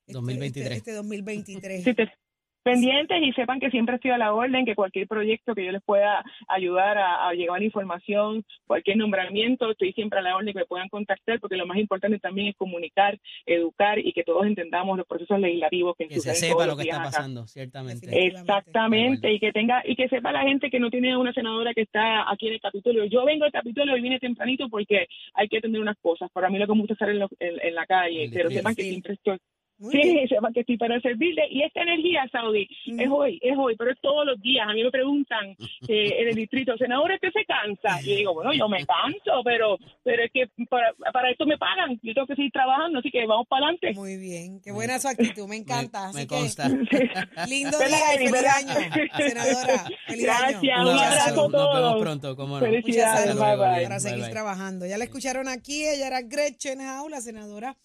este 0.07 0.13
2023. 0.13 0.67
Este, 0.67 0.77
este 0.79 0.93
2023. 0.93 1.85
Sí, 1.85 1.95
te- 1.95 2.13
pendientes 2.63 3.23
y 3.23 3.33
sepan 3.33 3.59
que 3.61 3.71
siempre 3.71 3.97
estoy 3.97 4.11
a 4.11 4.19
la 4.19 4.33
orden, 4.35 4.65
que 4.65 4.75
cualquier 4.75 5.07
proyecto 5.09 5.55
que 5.55 5.65
yo 5.65 5.73
les 5.73 5.83
pueda 5.83 6.23
ayudar 6.49 6.99
a, 6.99 7.29
a 7.29 7.33
llevar 7.35 7.63
información, 7.63 8.45
cualquier 8.67 8.97
nombramiento, 8.99 9.71
estoy 9.71 9.93
siempre 9.93 10.19
a 10.19 10.23
la 10.23 10.37
orden 10.37 10.53
que 10.53 10.61
me 10.61 10.67
puedan 10.67 10.89
contactar, 10.89 11.41
porque 11.41 11.57
lo 11.57 11.67
más 11.67 11.79
importante 11.79 12.19
también 12.19 12.49
es 12.49 12.57
comunicar, 12.57 13.19
educar 13.47 13.99
y 13.99 14.13
que 14.13 14.25
todos 14.25 14.47
entendamos 14.47 14.97
los 14.99 15.07
procesos 15.07 15.41
legislativos 15.41 15.97
que, 15.97 16.09
Que 16.09 16.21
se 16.21 16.35
sepa 16.35 16.67
lo 16.67 16.77
que 16.77 16.83
está 16.83 16.97
acá. 16.97 17.05
pasando, 17.05 17.47
ciertamente. 17.47 18.07
Exactamente, 18.27 19.33
y 19.33 19.39
que 19.41 19.53
tenga 19.53 19.83
y 19.85 19.97
que 19.97 20.09
sepa 20.09 20.33
la 20.33 20.43
gente 20.43 20.71
que 20.71 20.81
no 20.81 20.91
tiene 20.91 21.17
una 21.17 21.33
senadora 21.33 21.73
que 21.75 21.83
está 21.83 22.31
aquí 22.31 22.49
en 22.49 22.55
el 22.55 22.61
Capitolio. 22.61 23.05
Yo 23.07 23.25
vengo 23.25 23.45
al 23.45 23.53
Capitolio 23.53 23.97
y 23.97 24.01
vine 24.01 24.19
tempranito 24.19 24.69
porque 24.69 25.07
hay 25.35 25.49
que 25.49 25.59
atender 25.59 25.81
unas 25.81 25.97
cosas. 26.01 26.31
Para 26.33 26.49
mí 26.51 26.59
lo 26.59 26.67
que 26.67 26.73
me 26.75 26.81
gusta 26.81 26.95
es 26.95 26.97
estar 27.01 27.11
en, 27.11 27.19
lo- 27.19 27.29
en- 27.39 27.61
en 27.69 27.75
la 27.75 27.87
calle, 27.87 28.25
El 28.25 28.31
pero 28.33 28.51
sepan 28.51 28.75
que 28.75 28.83
siempre 28.91 29.15
estoy 29.15 29.39
Muy 29.81 29.91
Sí, 29.93 29.99
bien. 29.99 30.29
que 30.55 30.61
estoy 30.61 30.77
para 30.77 31.01
servirle. 31.01 31.49
Y 31.51 31.63
esta 31.63 31.83
energía, 31.83 32.29
Saudi, 32.31 32.69
Mm. 32.87 33.01
es 33.01 33.09
hoy, 33.11 33.39
es 33.43 33.57
hoy, 33.57 33.75
pero 33.77 33.91
es 33.93 33.99
todos 34.01 34.27
los 34.27 34.41
días. 34.43 34.67
A 34.69 34.73
mí 34.75 34.83
me 34.85 34.91
preguntan 34.91 35.57
eh, 35.89 36.17
en 36.21 36.29
el 36.29 36.35
distrito, 36.35 36.77
senador, 36.77 37.11
¿usted 37.13 37.31
se 37.33 37.45
cansa? 37.47 38.01
Y 38.03 38.11
yo 38.11 38.17
digo, 38.17 38.35
bueno, 38.35 38.53
yo 38.53 38.69
me 38.69 38.85
canso, 38.85 39.43
pero 39.45 39.79
pero 40.05 40.23
es 40.25 40.31
que 40.33 40.47
para, 40.69 40.93
para 41.13 41.31
esto 41.31 41.47
me 41.47 41.57
pagan. 41.59 41.99
Yo 42.03 42.13
tengo 42.15 42.27
que 42.27 42.35
seguir 42.37 42.53
trabajando, 42.53 42.99
así 42.99 43.11
que 43.11 43.25
vamos 43.27 43.47
para 43.49 43.67
adelante. 43.67 43.93
Muy 43.95 44.17
bien, 44.17 44.61
qué 44.61 44.71
buena 44.73 44.99
su 44.99 45.09
actitud, 45.09 45.49
me 45.49 45.57
encanta. 45.57 46.01
Me, 46.03 46.07
así 46.09 46.19
me 46.19 46.27
consta. 46.27 46.69
lindo 47.49 47.79
¿Verdad, 47.79 47.99
día 48.19 48.55
año, 48.57 48.75
senadora. 49.17 49.85
Feliz 50.07 50.25
Gracias, 50.25 50.63
año. 50.63 50.83
Un 50.91 50.99
abrazo 50.99 51.25
a 51.25 51.31
Nos 51.31 51.53
vemos 51.53 51.53
todos. 51.53 52.03
pronto, 52.03 52.37
cómo 52.37 52.61
no. 52.61 52.67
Felicidades, 52.67 53.35
bye, 53.35 53.57
bye. 53.57 53.57
para 53.57 53.89
bye, 53.89 54.01
seguir 54.01 54.23
bye. 54.25 54.31
trabajando. 54.31 54.87
Ya 54.87 54.99
la 54.99 55.05
escucharon 55.05 55.49
aquí, 55.49 55.85
ella 55.87 56.07
era 56.07 56.21
Gretchen 56.23 56.81
Howe, 56.81 57.09
la 57.09 57.21
senadora 57.21 57.77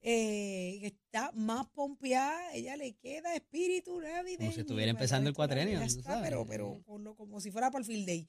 eh, 0.00 0.80
está 0.82 1.32
más 1.34 1.66
pompeada, 1.66 2.54
ella 2.54 2.76
le 2.76 2.94
queda 2.96 3.34
espíritu 3.34 4.00
navideño. 4.00 4.38
Como 4.38 4.52
si 4.52 4.60
estuviera 4.60 4.90
empezando 4.90 5.28
el 5.28 5.34
cuatrenio, 5.34 5.80
está, 5.80 6.02
sabes. 6.02 6.28
pero, 6.28 6.46
pero 6.46 6.82
como 7.16 7.40
si 7.40 7.50
fuera 7.50 7.70
para 7.70 7.80
el 7.80 7.86
field 7.86 8.06
day. 8.06 8.28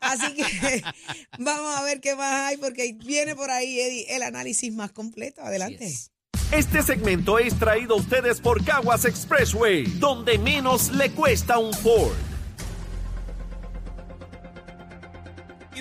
Así 0.00 0.34
que 0.34 0.42
vamos 1.38 1.76
a 1.76 1.82
ver 1.84 2.00
qué 2.00 2.14
más 2.14 2.50
hay, 2.50 2.56
porque 2.58 2.96
viene 3.04 3.34
por 3.34 3.50
ahí, 3.50 3.80
Eddie, 3.80 4.14
el 4.14 4.22
análisis 4.22 4.72
más 4.72 4.92
completo. 4.92 5.42
Adelante. 5.42 5.92
Este 6.52 6.82
segmento 6.82 7.38
es 7.38 7.58
traído 7.58 7.94
a 7.94 7.98
ustedes 7.98 8.40
por 8.40 8.64
Caguas 8.64 9.04
Expressway, 9.04 9.84
donde 9.98 10.38
menos 10.38 10.92
le 10.92 11.10
cuesta 11.10 11.58
un 11.58 11.72
Ford. 11.72 12.35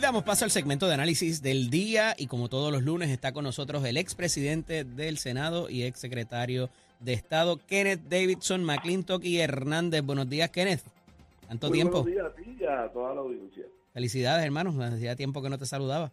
Damos 0.05 0.21
paso 0.21 0.45
al 0.45 0.51
segmento 0.51 0.87
de 0.87 0.93
análisis 0.93 1.41
del 1.41 1.71
día 1.71 2.13
y 2.15 2.27
como 2.27 2.47
todos 2.47 2.71
los 2.71 2.83
lunes 2.83 3.09
está 3.09 3.31
con 3.31 3.43
nosotros 3.43 3.83
el 3.85 3.97
expresidente 3.97 4.83
del 4.83 5.17
Senado 5.17 5.67
y 5.67 5.81
exsecretario 5.81 6.69
de 6.99 7.13
Estado, 7.13 7.57
Kenneth 7.65 8.01
Davidson, 8.01 8.63
McClintock 8.63 9.23
y 9.25 9.39
Hernández. 9.39 10.03
Buenos 10.03 10.29
días, 10.29 10.51
Kenneth. 10.51 10.83
Tanto 11.47 11.69
Muy 11.69 11.77
tiempo. 11.77 12.03
Buenos 12.03 12.13
días 12.13 12.27
a 12.27 12.35
ti 12.35 12.55
y 12.59 12.65
a 12.65 12.87
toda 12.93 13.15
la 13.15 13.21
audiencia. 13.21 13.65
Felicidades, 13.93 14.45
hermanos. 14.45 14.77
Hacía 14.77 15.15
tiempo 15.15 15.41
que 15.41 15.49
no 15.49 15.57
te 15.57 15.65
saludaba. 15.65 16.11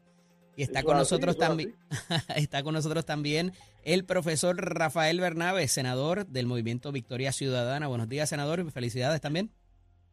Y 0.56 0.62
está 0.62 0.78
Eso 0.78 0.88
con 0.88 0.96
nosotros 0.96 1.36
también 1.36 1.74
está 2.34 2.62
con 2.62 2.72
nosotros 2.72 3.04
también 3.04 3.52
el 3.84 4.06
profesor 4.06 4.56
Rafael 4.56 5.20
Bernabe, 5.20 5.68
senador 5.68 6.24
del 6.24 6.46
Movimiento 6.46 6.92
Victoria 6.92 7.30
Ciudadana. 7.30 7.88
Buenos 7.88 8.08
días, 8.08 8.30
senador, 8.30 8.60
y 8.60 8.70
felicidades 8.70 9.20
también. 9.20 9.50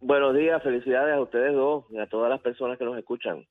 Buenos 0.01 0.35
días, 0.35 0.61
felicidades 0.63 1.15
a 1.15 1.21
ustedes 1.21 1.53
dos 1.53 1.85
y 1.91 1.97
a 1.97 2.07
todas 2.07 2.29
las 2.29 2.41
personas 2.41 2.77
que 2.77 2.83
nos 2.83 2.97
escuchan. 2.97 3.45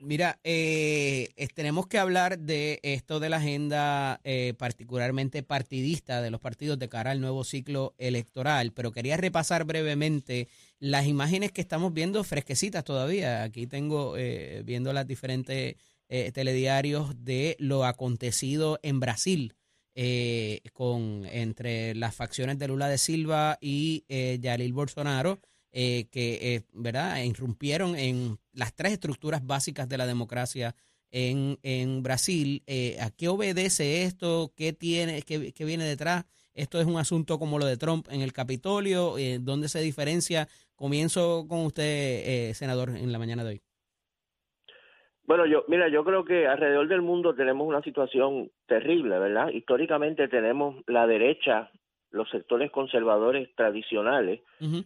Mira, 0.00 0.38
eh, 0.44 1.28
tenemos 1.54 1.86
que 1.86 1.98
hablar 1.98 2.38
de 2.38 2.80
esto 2.82 3.20
de 3.20 3.28
la 3.28 3.38
agenda 3.38 4.20
eh, 4.24 4.54
particularmente 4.58 5.42
partidista 5.42 6.20
de 6.22 6.30
los 6.30 6.40
partidos 6.40 6.78
de 6.78 6.88
cara 6.88 7.10
al 7.10 7.20
nuevo 7.20 7.44
ciclo 7.44 7.94
electoral, 7.98 8.72
pero 8.72 8.92
quería 8.92 9.16
repasar 9.16 9.64
brevemente 9.64 10.48
las 10.78 11.06
imágenes 11.06 11.52
que 11.52 11.60
estamos 11.60 11.92
viendo 11.92 12.22
fresquecitas 12.24 12.84
todavía. 12.84 13.42
Aquí 13.42 13.66
tengo 13.66 14.16
eh, 14.16 14.62
viendo 14.64 14.92
las 14.92 15.06
diferentes 15.06 15.76
eh, 16.08 16.32
telediarios 16.32 17.24
de 17.24 17.56
lo 17.58 17.84
acontecido 17.84 18.78
en 18.82 19.00
Brasil. 19.00 19.54
eh, 20.00 20.60
con 20.74 21.26
entre 21.26 21.92
las 21.96 22.14
facciones 22.14 22.56
de 22.60 22.68
Lula 22.68 22.88
de 22.88 22.98
Silva 22.98 23.58
y 23.60 24.04
eh, 24.08 24.38
Jair 24.40 24.72
Bolsonaro, 24.72 25.40
eh, 25.72 26.06
que 26.10 26.54
eh, 26.54 26.62
verdad 26.72 27.22
irrumpieron 27.22 27.96
en 27.96 28.38
las 28.52 28.74
tres 28.74 28.92
estructuras 28.92 29.46
básicas 29.46 29.88
de 29.88 29.98
la 29.98 30.06
democracia 30.06 30.74
en, 31.10 31.58
en 31.62 32.02
Brasil. 32.02 32.62
Eh, 32.66 32.98
¿A 33.00 33.10
qué 33.10 33.28
obedece 33.28 34.02
esto? 34.04 34.52
¿Qué 34.56 34.72
tiene? 34.72 35.22
Qué, 35.22 35.52
qué 35.52 35.64
viene 35.64 35.84
detrás? 35.84 36.24
Esto 36.54 36.80
es 36.80 36.86
un 36.86 36.98
asunto 36.98 37.38
como 37.38 37.58
lo 37.58 37.66
de 37.66 37.76
Trump 37.76 38.08
en 38.10 38.20
el 38.20 38.32
Capitolio. 38.32 39.16
Eh, 39.16 39.38
¿Dónde 39.40 39.68
se 39.68 39.80
diferencia? 39.80 40.48
Comienzo 40.74 41.46
con 41.48 41.60
usted, 41.60 41.84
eh, 41.84 42.54
senador, 42.54 42.90
en 42.90 43.12
la 43.12 43.18
mañana 43.18 43.44
de 43.44 43.50
hoy. 43.50 43.60
Bueno, 45.24 45.46
yo, 45.46 45.64
mira, 45.68 45.88
yo 45.88 46.04
creo 46.04 46.24
que 46.24 46.46
alrededor 46.46 46.88
del 46.88 47.02
mundo 47.02 47.34
tenemos 47.34 47.68
una 47.68 47.82
situación 47.82 48.50
terrible, 48.66 49.18
¿verdad? 49.18 49.50
Históricamente 49.50 50.26
tenemos 50.26 50.76
la 50.86 51.06
derecha, 51.06 51.70
los 52.10 52.28
sectores 52.30 52.70
conservadores 52.70 53.54
tradicionales, 53.54 54.40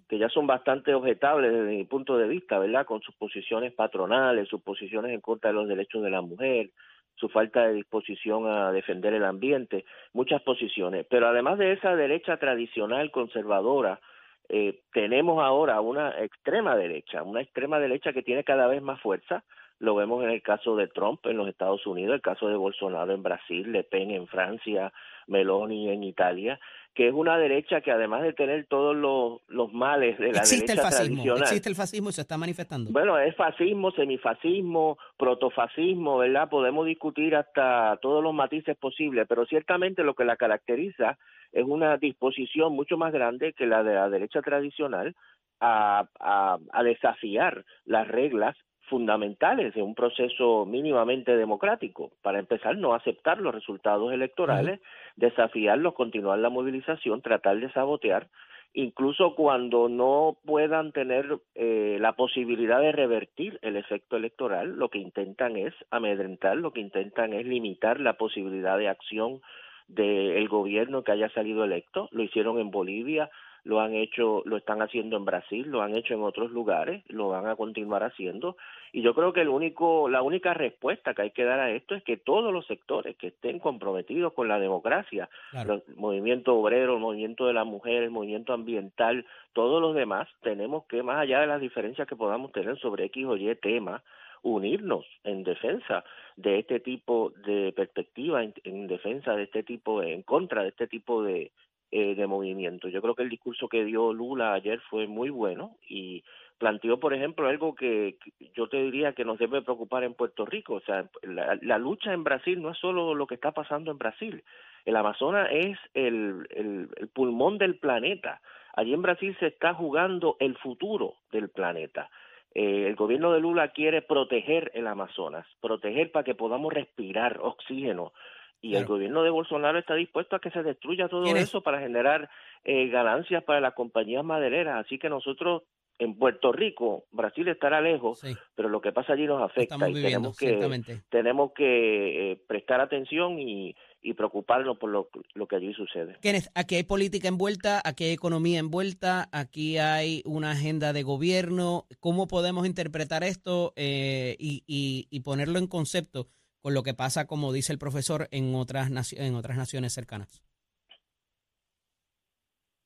que 0.09 0.19
ya 0.19 0.29
son 0.29 0.47
bastante 0.47 0.93
objetables 0.95 1.53
desde 1.53 1.77
mi 1.77 1.85
punto 1.85 2.19
de 2.19 2.27
vista, 2.27 2.59
¿verdad? 2.59 2.85
Con 2.85 3.01
sus 3.01 3.15
posiciones 3.15 3.73
patronales, 3.73 4.49
sus 4.49 4.61
posiciones 4.63 5.13
en 5.13 5.21
contra 5.21 5.51
de 5.51 5.55
los 5.55 5.69
derechos 5.69 6.03
de 6.03 6.11
la 6.11 6.21
mujer, 6.21 6.71
su 7.15 7.29
falta 7.29 7.67
de 7.67 7.75
disposición 7.75 8.49
a 8.49 8.73
defender 8.73 9.15
el 9.15 9.25
ambiente, 9.25 9.85
muchas 10.13 10.43
posiciones. 10.43 11.07
Pero 11.09 11.29
además 11.29 11.59
de 11.59 11.73
esa 11.73 11.95
derecha 11.95 12.37
tradicional 12.39 13.11
conservadora, 13.11 14.01
eh, 14.49 14.81
tenemos 14.93 15.43
ahora 15.43 15.81
una 15.81 16.11
extrema 16.23 16.77
derecha, 16.77 17.23
una 17.23 17.41
extrema 17.41 17.79
derecha 17.79 18.13
que 18.13 18.23
tiene 18.23 18.45
cada 18.45 18.67
vez 18.67 18.83
más 18.83 19.01
fuerza. 19.01 19.45
Lo 19.83 19.97
vemos 19.97 20.23
en 20.23 20.31
el 20.31 20.43
caso 20.43 20.77
de 20.77 20.87
Trump 20.87 21.27
en 21.27 21.37
los 21.37 21.49
Estados 21.49 21.85
Unidos, 21.89 22.15
el 22.15 22.23
caso 22.23 22.47
de 22.47 22.55
Bolsonaro 22.55 23.13
en 23.13 23.23
Brasil, 23.25 23.73
Le 23.73 23.83
Pen 23.83 24.13
en 24.13 24.29
Francia, 24.29 24.93
Meloni 25.27 25.91
en 25.91 26.05
Italia, 26.05 26.61
que 26.95 27.09
es 27.09 27.13
una 27.13 27.37
derecha 27.37 27.81
que 27.81 27.91
además 27.91 28.23
de 28.23 28.33
tener 28.33 28.67
todos 28.67 28.95
los, 28.95 29.41
los 29.49 29.73
males 29.73 30.17
de 30.21 30.31
la 30.31 30.39
Existe 30.39 30.73
el 30.73 30.77
derecha 30.77 30.83
fascismo. 30.83 31.15
tradicional, 31.17 31.43
Existe 31.43 31.69
el 31.69 31.75
fascismo 31.75 32.11
y 32.11 32.13
se 32.13 32.21
está 32.21 32.39
manifestando. 32.39 32.93
bueno, 32.93 33.19
es 33.19 33.35
fascismo, 33.35 33.91
semifascismo, 33.91 34.99
protofascismo, 35.17 36.19
¿verdad? 36.19 36.49
Podemos 36.49 36.87
discutir 36.87 37.35
hasta 37.35 37.99
todos 38.01 38.23
los 38.23 38.33
matices 38.35 38.77
posibles, 38.77 39.27
pero 39.29 39.47
ciertamente 39.47 40.05
lo 40.05 40.15
que 40.15 40.25
la 40.25 40.37
caracteriza 40.37 41.19
es 41.51 41.65
una 41.65 41.97
disposición 41.97 42.73
mucho 42.73 42.97
más 42.97 43.13
grande 43.13 43.53
que 43.53 43.67
la 43.67 43.83
de 43.83 43.95
la 43.95 44.09
derecha 44.09 44.43
tradicional 44.43 45.17
a, 45.61 46.07
a, 46.21 46.59
a 46.73 46.83
desafiar 46.85 47.65
las 47.85 48.07
reglas 48.07 48.57
fundamentales 48.93 49.73
de 49.73 49.81
un 49.81 49.95
proceso 49.95 50.67
mínimamente 50.67 51.35
democrático. 51.35 52.11
Para 52.21 52.39
empezar, 52.39 52.77
no 52.77 52.93
aceptar 52.93 53.39
los 53.39 53.55
resultados 53.55 54.13
electorales, 54.13 54.81
desafiarlos, 55.17 55.95
continuar 55.95 56.39
la 56.41 56.51
movilización, 56.51 57.23
tratar 57.23 57.59
de 57.59 57.73
sabotear, 57.73 58.29
incluso 58.75 59.35
cuando 59.35 59.89
no 59.89 60.37
puedan 60.45 60.93
tener 60.93 61.39
eh, 61.55 61.97
la 62.03 62.13
posibilidad 62.13 62.83
de 62.83 62.93
revertir 62.93 63.59
el 63.63 63.77
efecto 63.77 64.19
electoral, 64.19 64.77
lo 64.77 64.91
que 64.91 64.99
intentan 64.99 65.57
es 65.57 65.73
amedrentar, 65.91 66.59
lo 66.59 66.75
que 66.75 66.81
intentan 66.81 67.33
es 67.33 67.47
limitar 67.47 67.99
la 67.99 68.19
posibilidad 68.19 68.77
de 68.77 68.91
acción 68.91 69.41
del 69.89 70.49
gobierno 70.49 71.03
que 71.03 71.13
haya 71.13 71.31
salido 71.31 71.65
electo. 71.65 72.11
Lo 72.13 72.23
hicieron 72.23 72.59
en 72.59 72.71
Bolivia, 72.71 73.31
lo 73.65 73.81
han 73.81 73.95
hecho, 73.95 74.43
lo 74.45 74.57
están 74.57 74.83
haciendo 74.83 75.17
en 75.17 75.25
Brasil, 75.25 75.69
lo 75.69 75.83
han 75.83 75.95
hecho 75.95 76.15
en 76.15 76.23
otros 76.23 76.51
lugares, 76.51 77.05
lo 77.09 77.29
van 77.29 77.47
a 77.47 77.55
continuar 77.55 78.03
haciendo. 78.03 78.57
Y 78.93 79.03
yo 79.03 79.15
creo 79.15 79.33
que 79.33 79.43
el 79.43 79.49
único, 79.49 80.09
la 80.09 80.23
única 80.23 80.53
respuesta 80.53 81.15
que 81.15 81.23
hay 81.23 81.31
que 81.31 81.45
dar 81.45 81.61
a 81.61 81.71
esto 81.71 81.95
es 81.95 82.03
que 82.03 82.17
todos 82.17 82.53
los 82.53 82.67
sectores 82.67 83.17
que 83.17 83.29
estén 83.29 83.61
comprometidos 83.61 84.33
con 84.33 84.49
la 84.49 84.59
democracia, 84.59 85.29
el 85.53 85.83
movimiento 85.97 86.57
obrero, 86.57 86.95
el 86.95 87.01
movimiento 87.01 87.47
de 87.47 87.53
la 87.53 87.65
mujer, 87.65 88.03
el 88.03 88.11
movimiento 88.11 88.53
ambiental, 88.53 89.25
todos 89.53 89.81
los 89.81 89.95
demás, 89.95 90.29
tenemos 90.43 90.85
que, 90.87 91.03
más 91.03 91.19
allá 91.19 91.41
de 91.41 91.47
las 91.47 91.61
diferencias 91.61 92.09
que 92.09 92.17
podamos 92.17 92.51
tener 92.53 92.79
sobre 92.79 93.05
X 93.07 93.27
o 93.27 93.37
Y 93.37 93.55
tema, 93.57 94.03
unirnos 94.43 95.07
en 95.23 95.45
defensa 95.45 96.03
de 96.35 96.59
este 96.59 96.81
tipo 96.81 97.33
de 97.47 97.73
perspectiva, 97.77 98.43
en 98.43 98.87
defensa 98.89 99.37
de 99.37 99.45
este 99.45 99.63
tipo, 99.63 100.03
en 100.03 100.23
contra 100.23 100.63
de 100.63 100.71
este 100.71 100.89
tipo 100.89 101.23
de, 101.23 101.53
eh, 101.95 102.15
de 102.15 102.27
movimiento. 102.27 102.89
Yo 102.89 103.03
creo 103.03 103.15
que 103.15 103.23
el 103.23 103.29
discurso 103.29 103.69
que 103.69 103.85
dio 103.85 104.15
Lula 104.15 104.55
ayer 104.55 104.81
fue 104.89 105.07
muy 105.07 105.29
bueno 105.29 105.77
y 105.87 106.25
planteó, 106.57 106.99
por 106.99 107.13
ejemplo, 107.13 107.47
algo 107.47 107.75
que, 107.75 108.17
yo 108.55 108.67
te 108.69 108.83
diría 108.83 109.13
que 109.13 109.27
nos 109.27 109.39
debe 109.39 109.61
preocupar 109.61 110.03
en 110.03 110.15
Puerto 110.15 110.47
Rico. 110.47 110.77
O 110.77 110.81
sea, 110.81 111.05
la, 111.23 111.77
lucha 111.77 112.15
en 112.15 112.25
Brasil 112.25 112.63
no 112.63 112.71
es 112.71 112.79
solo 112.79 113.15
lo 113.15 113.27
que 113.27 113.35
está 113.35 113.53
pasando 113.53 113.91
en 113.91 113.99
Brasil. 113.99 114.43
El 114.87 114.97
Amazonas 114.97 115.49
es 115.53 115.77
el, 115.93 116.47
el, 116.49 117.09
pulmón 117.09 117.59
del 117.59 117.77
planeta. 117.77 118.41
Allí 118.75 118.95
en 118.95 119.03
Brasil 119.03 119.37
se 119.39 119.49
está 119.49 119.75
jugando 119.75 120.39
el 120.41 120.57
futuro 120.57 121.17
del 121.31 121.51
planeta. 121.51 122.09
Eh, 122.55 122.87
el 122.87 122.97
gobierno 122.97 123.33
de 123.33 123.41
Lula 123.41 123.69
quiere 123.69 124.01
proteger 124.01 124.71
el 124.73 124.87
Amazonas, 124.87 125.47
proteger 125.61 126.11
para 126.11 126.25
que 126.25 126.35
podamos 126.35 126.73
respirar 126.73 127.39
oxígeno, 127.43 128.15
y 128.63 128.77
el 128.77 128.87
gobierno 128.87 129.25
de 129.25 129.31
Bolsonaro 129.31 129.79
está 129.79 129.95
dispuesto 129.95 130.37
a 130.37 130.41
que 130.41 130.51
se 130.51 130.63
destruya 130.63 131.09
todo 131.09 131.27
eso 131.37 131.63
para 131.63 131.81
generar 131.81 132.31
eh, 132.65 132.89
ganancias 132.89 133.43
para 133.43 133.61
las 133.61 133.75
compañías 133.75 134.25
madereras. 134.25 134.87
Así 134.87 135.01
que 135.01 135.09
nosotros 135.09 135.65
en 135.99 136.17
Puerto 136.17 136.53
Rico, 136.53 137.05
Brasil 137.11 137.47
estará 137.49 137.81
lejos, 137.81 138.23
pero 138.55 138.69
lo 138.69 138.81
que 138.81 138.93
pasa 138.93 139.13
allí 139.13 139.27
nos 139.27 139.43
afecta 139.43 139.77
y 139.89 139.95
tenemos 139.95 140.37
que, 140.37 141.03
tenemos 141.11 141.53
que 141.53 142.33
eh, 142.33 142.43
prestar 142.47 142.81
atención 142.81 143.39
y, 143.39 143.75
preocuparnos 144.17 144.79
por 144.79 144.91
lo, 144.91 145.09
lo, 145.35 145.47
que 145.47 145.57
allí 145.57 145.73
sucede. 145.75 146.17
Kenneth, 146.21 146.49
aquí 146.55 146.75
hay 146.75 146.83
política 146.83 147.29
envuelta, 147.29 147.81
aquí 147.85 148.05
hay 148.05 148.13
economía 148.13 148.59
envuelta, 148.59 149.29
aquí 149.33 149.79
hay 149.79 150.23
una 150.25 150.53
agenda 150.53 150.93
de 150.93 151.05
gobierno. 151.05 151.87
¿Cómo 152.01 152.27
podemos 152.27 152.67
interpretar 152.67 153.23
esto 153.23 153.73
eh, 153.77 154.37
y, 154.41 154.65
y, 154.67 155.07
y 155.09 155.21
ponerlo 155.21 155.59
en 155.61 155.69
concepto? 155.69 156.29
Con 156.63 156.75
lo 156.75 156.85
que 156.85 156.95
pasa, 156.95 157.27
como 157.27 157.53
dice 157.53 157.73
el 157.73 157.79
profesor, 157.79 158.29
en 158.31 158.55
otras, 158.55 159.13
en 159.13 159.35
otras 159.35 159.57
naciones 159.57 159.93
cercanas. 159.93 160.43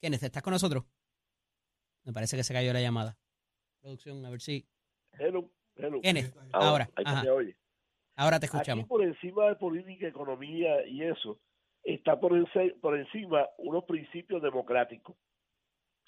¿Quiénes? 0.00 0.22
¿Estás 0.22 0.42
con 0.42 0.52
nosotros? 0.52 0.84
Me 2.04 2.12
parece 2.12 2.36
que 2.36 2.44
se 2.44 2.54
cayó 2.54 2.72
la 2.72 2.80
llamada. 2.80 3.18
Producción, 3.82 4.24
a 4.24 4.30
ver 4.30 4.40
si. 4.40 4.66
Hello, 5.18 5.50
hello. 5.76 6.00
Ahora. 6.52 6.88
Ahora 8.16 8.40
te 8.40 8.46
escuchamos. 8.46 8.84
Aquí 8.84 8.88
por 8.88 9.02
encima 9.02 9.48
de 9.48 9.56
política, 9.56 10.08
economía 10.08 10.86
y 10.86 11.02
eso, 11.02 11.38
está 11.82 12.18
por, 12.18 12.32
por 12.80 12.98
encima 12.98 13.46
unos 13.58 13.84
principios 13.84 14.40
democráticos. 14.40 15.16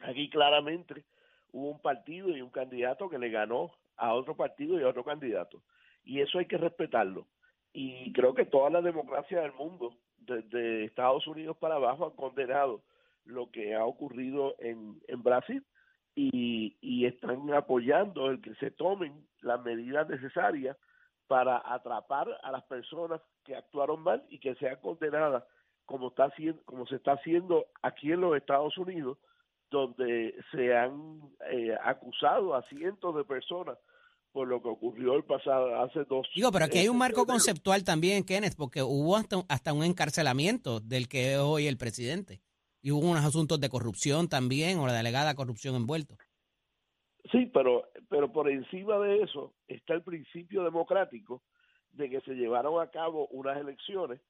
Aquí 0.00 0.30
claramente 0.30 1.04
hubo 1.52 1.70
un 1.70 1.82
partido 1.82 2.34
y 2.34 2.40
un 2.40 2.50
candidato 2.50 3.10
que 3.10 3.18
le 3.18 3.28
ganó 3.28 3.72
a 3.96 4.14
otro 4.14 4.36
partido 4.36 4.80
y 4.80 4.84
a 4.84 4.88
otro 4.88 5.04
candidato. 5.04 5.62
Y 6.02 6.22
eso 6.22 6.38
hay 6.38 6.46
que 6.46 6.56
respetarlo 6.56 7.26
y 7.72 8.12
creo 8.12 8.34
que 8.34 8.44
toda 8.44 8.70
la 8.70 8.82
democracia 8.82 9.40
del 9.40 9.52
mundo, 9.52 9.94
desde 10.18 10.84
Estados 10.84 11.26
Unidos 11.26 11.56
para 11.58 11.76
abajo, 11.76 12.06
han 12.06 12.16
condenado 12.16 12.82
lo 13.24 13.50
que 13.50 13.74
ha 13.74 13.84
ocurrido 13.84 14.54
en, 14.58 15.00
Brasil 15.22 15.64
y, 16.14 16.76
y 16.80 17.06
están 17.06 17.52
apoyando 17.52 18.30
el 18.30 18.40
que 18.40 18.54
se 18.56 18.70
tomen 18.70 19.26
las 19.42 19.62
medidas 19.62 20.08
necesarias 20.08 20.76
para 21.26 21.62
atrapar 21.64 22.26
a 22.42 22.50
las 22.50 22.64
personas 22.64 23.20
que 23.44 23.54
actuaron 23.54 24.02
mal 24.02 24.24
y 24.30 24.38
que 24.38 24.54
sean 24.56 24.76
condenadas 24.76 25.44
como 25.84 26.08
está 26.08 26.24
haciendo, 26.24 26.62
como 26.64 26.86
se 26.86 26.96
está 26.96 27.12
haciendo 27.12 27.66
aquí 27.82 28.12
en 28.12 28.20
los 28.20 28.36
Estados 28.36 28.76
Unidos 28.78 29.18
donde 29.70 30.34
se 30.50 30.76
han 30.76 31.20
eh, 31.50 31.76
acusado 31.82 32.54
a 32.54 32.62
cientos 32.64 33.14
de 33.14 33.24
personas 33.24 33.78
por 34.32 34.48
lo 34.48 34.62
que 34.62 34.68
ocurrió 34.68 35.14
el 35.14 35.24
pasado 35.24 35.80
hace 35.80 36.04
dos. 36.04 36.28
Digo, 36.34 36.52
pero 36.52 36.66
aquí 36.66 36.78
hay 36.78 36.88
un 36.88 36.98
marco 36.98 37.26
conceptual 37.26 37.84
también, 37.84 38.24
Kenneth, 38.24 38.56
porque 38.56 38.82
hubo 38.82 39.16
hasta, 39.16 39.36
hasta 39.48 39.72
un 39.72 39.84
encarcelamiento 39.84 40.80
del 40.80 41.08
que 41.08 41.34
es 41.34 41.38
hoy 41.38 41.66
el 41.66 41.78
presidente. 41.78 42.40
Y 42.80 42.92
hubo 42.92 43.10
unos 43.10 43.24
asuntos 43.24 43.60
de 43.60 43.68
corrupción 43.68 44.28
también, 44.28 44.78
o 44.78 44.86
la 44.86 44.92
delegada 44.92 45.34
corrupción 45.34 45.74
envuelto. 45.74 46.16
Sí, 47.32 47.46
pero, 47.52 47.88
pero 48.08 48.32
por 48.32 48.48
encima 48.48 48.98
de 48.98 49.22
eso 49.22 49.54
está 49.66 49.94
el 49.94 50.02
principio 50.02 50.62
democrático 50.62 51.42
de 51.90 52.08
que 52.08 52.20
se 52.20 52.34
llevaron 52.34 52.80
a 52.80 52.90
cabo 52.90 53.26
unas 53.28 53.58
elecciones 53.58 54.20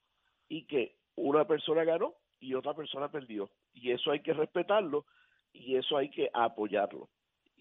y 0.49 0.65
que 0.67 0.97
una 1.15 1.47
persona 1.47 1.85
ganó 1.85 2.15
y 2.41 2.55
otra 2.55 2.75
persona 2.75 3.11
perdió. 3.11 3.51
Y 3.75 3.93
eso 3.93 4.11
hay 4.11 4.21
que 4.21 4.33
respetarlo 4.33 5.05
y 5.53 5.77
eso 5.77 5.97
hay 5.97 6.11
que 6.11 6.31
apoyarlo. 6.33 7.11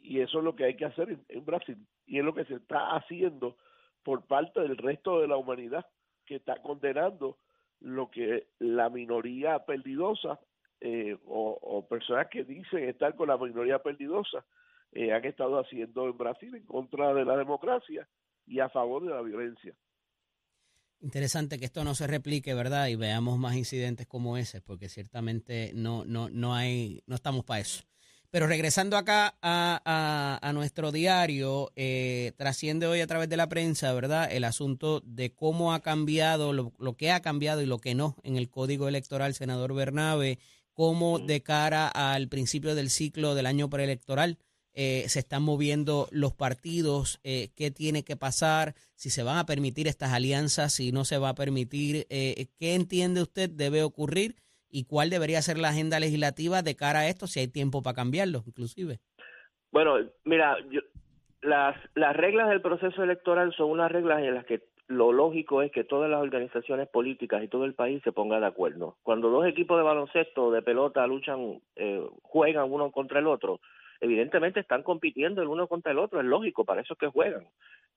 Y 0.02 0.22
eso 0.22 0.38
es 0.38 0.44
lo 0.44 0.56
que 0.56 0.64
hay 0.64 0.76
que 0.78 0.86
hacer 0.86 1.20
en 1.28 1.46
Brasil 1.46 1.78
y 2.08 2.18
es 2.18 2.26
lo 2.26 2.34
que 2.34 2.46
se 2.46 2.56
está 2.56 2.96
haciendo 2.96 3.58
por 4.04 4.26
parte 4.26 4.62
del 4.62 4.78
resto 4.78 5.20
de 5.20 5.28
la 5.28 5.38
humanidad 5.38 5.86
que 6.26 6.38
está 6.38 6.62
condenando 6.62 7.38
lo 7.82 8.10
que 8.10 8.48
la 8.60 8.90
minoría 8.90 9.60
perdidosa 9.60 10.40
eh, 10.80 11.18
o, 11.26 11.86
personas 11.90 12.28
que 12.32 12.44
dicen 12.44 12.88
estar 12.88 13.16
con 13.16 13.28
la 13.28 13.38
minoría 13.38 13.80
perdidosa 13.80 14.46
eh, 14.92 15.12
han 15.12 15.26
estado 15.26 15.60
haciendo 15.60 16.06
en 16.08 16.18
Brasil 16.18 16.56
en 16.56 16.66
contra 16.66 17.14
de 17.14 17.26
la 17.26 17.36
democracia 17.36 18.08
y 18.46 18.60
a 18.60 18.70
favor 18.70 19.04
de 19.04 19.10
la 19.10 19.22
violencia. 19.22 19.76
Interesante 21.00 21.60
que 21.60 21.66
esto 21.66 21.84
no 21.84 21.94
se 21.94 22.08
replique, 22.08 22.54
¿verdad? 22.54 22.88
Y 22.88 22.96
veamos 22.96 23.38
más 23.38 23.56
incidentes 23.56 24.08
como 24.08 24.38
ese, 24.38 24.62
porque 24.62 24.90
ciertamente 24.90 25.72
no, 25.76 26.06
no, 26.06 26.30
no 26.30 26.56
hay, 26.56 27.04
no 27.06 27.16
estamos 27.16 27.46
para 27.46 27.60
eso. 27.60 27.84
Pero 28.30 28.48
regresando 28.48 28.98
acá 28.98 29.38
a, 29.42 30.52
nuestro 30.54 30.92
diario, 30.92 31.72
eh, 31.76 32.34
trasciende 32.36 32.86
hoy 32.86 33.00
a 33.00 33.08
través 33.08 33.30
de 33.30 33.38
la 33.38 33.48
prensa, 33.48 33.94
¿verdad? 33.94 34.28
El 34.30 34.44
asunto 34.44 35.02
de 35.06 35.34
cómo 35.34 35.74
ha 35.74 35.82
cambiado, 35.82 36.52
lo, 36.52 36.98
que 36.98 37.12
ha 37.12 37.22
cambiado 37.22 37.62
y 37.62 37.66
lo 37.66 37.80
que 37.80 37.96
no 37.96 38.18
en 38.24 38.36
el 38.36 38.50
código 38.50 38.90
electoral, 38.90 39.34
senador 39.34 39.74
Bernabe, 39.74 40.40
cómo 40.74 41.20
de 41.20 41.42
cara 41.42 41.88
al 41.88 42.28
principio 42.28 42.76
del 42.76 42.90
ciclo 42.90 43.34
del 43.34 43.46
año 43.46 43.70
preelectoral 43.70 44.38
eh, 44.74 45.06
se 45.08 45.20
están 45.20 45.42
moviendo 45.42 46.08
los 46.12 46.34
partidos, 46.34 47.20
eh, 47.24 47.50
qué 47.56 47.72
tiene 47.72 48.04
que 48.04 48.18
pasar, 48.18 48.76
si 48.96 49.10
se 49.10 49.24
van 49.24 49.38
a 49.38 49.46
permitir 49.46 49.88
estas 49.88 50.12
alianzas, 50.12 50.74
si 50.74 50.92
no 50.92 51.06
se 51.06 51.18
va 51.18 51.30
a 51.30 51.36
permitir, 51.36 52.06
qué 52.10 52.76
entiende 52.76 53.22
usted 53.22 53.50
debe 53.50 53.84
ocurrir 53.84 54.36
y 54.70 54.86
cuál 54.86 55.10
debería 55.10 55.42
ser 55.42 55.58
la 55.58 55.70
agenda 55.70 56.00
legislativa 56.00 56.62
de 56.62 56.76
cara 56.76 57.00
a 57.00 57.08
esto, 57.08 57.28
si 57.28 57.40
hay 57.40 57.48
tiempo 57.48 57.82
para 57.82 57.96
cambiarlo, 57.96 58.44
inclusive. 58.46 59.00
Bueno, 59.72 59.98
mira, 60.24 60.58
las, 61.42 61.78
las 61.96 62.16
reglas 62.16 62.50
del 62.50 62.62
proceso 62.62 63.04
electoral 63.04 63.54
son 63.56 63.72
unas 63.72 63.92
reglas 63.92 64.20
en 64.20 64.36
las 64.36 64.46
que 64.46 64.64
lo 64.88 65.12
lógico 65.12 65.62
es 65.62 65.72
que 65.72 65.84
todas 65.84 66.10
las 66.10 66.22
organizaciones 66.22 66.88
políticas 66.88 67.44
y 67.44 67.50
todo 67.50 67.66
el 67.66 67.74
país 67.74 68.02
se 68.04 68.14
pongan 68.14 68.42
de 68.42 68.48
acuerdo. 68.48 68.96
Cuando 69.04 69.30
dos 69.30 69.46
equipos 69.46 69.78
de 69.78 69.84
baloncesto 69.84 70.46
o 70.46 70.52
de 70.52 70.62
pelota 70.62 71.06
luchan, 71.06 71.60
eh, 71.76 72.08
juegan 72.24 72.72
uno 72.72 72.92
contra 72.92 73.20
el 73.20 73.28
otro, 73.28 73.60
evidentemente 74.02 74.60
están 74.60 74.84
compitiendo 74.84 75.42
el 75.42 75.48
uno 75.48 75.68
contra 75.68 75.92
el 75.92 76.00
otro, 76.00 76.20
es 76.20 76.26
lógico, 76.26 76.66
para 76.66 76.82
eso 76.82 76.94
es 76.94 77.00
que 77.00 77.08
juegan. 77.08 77.48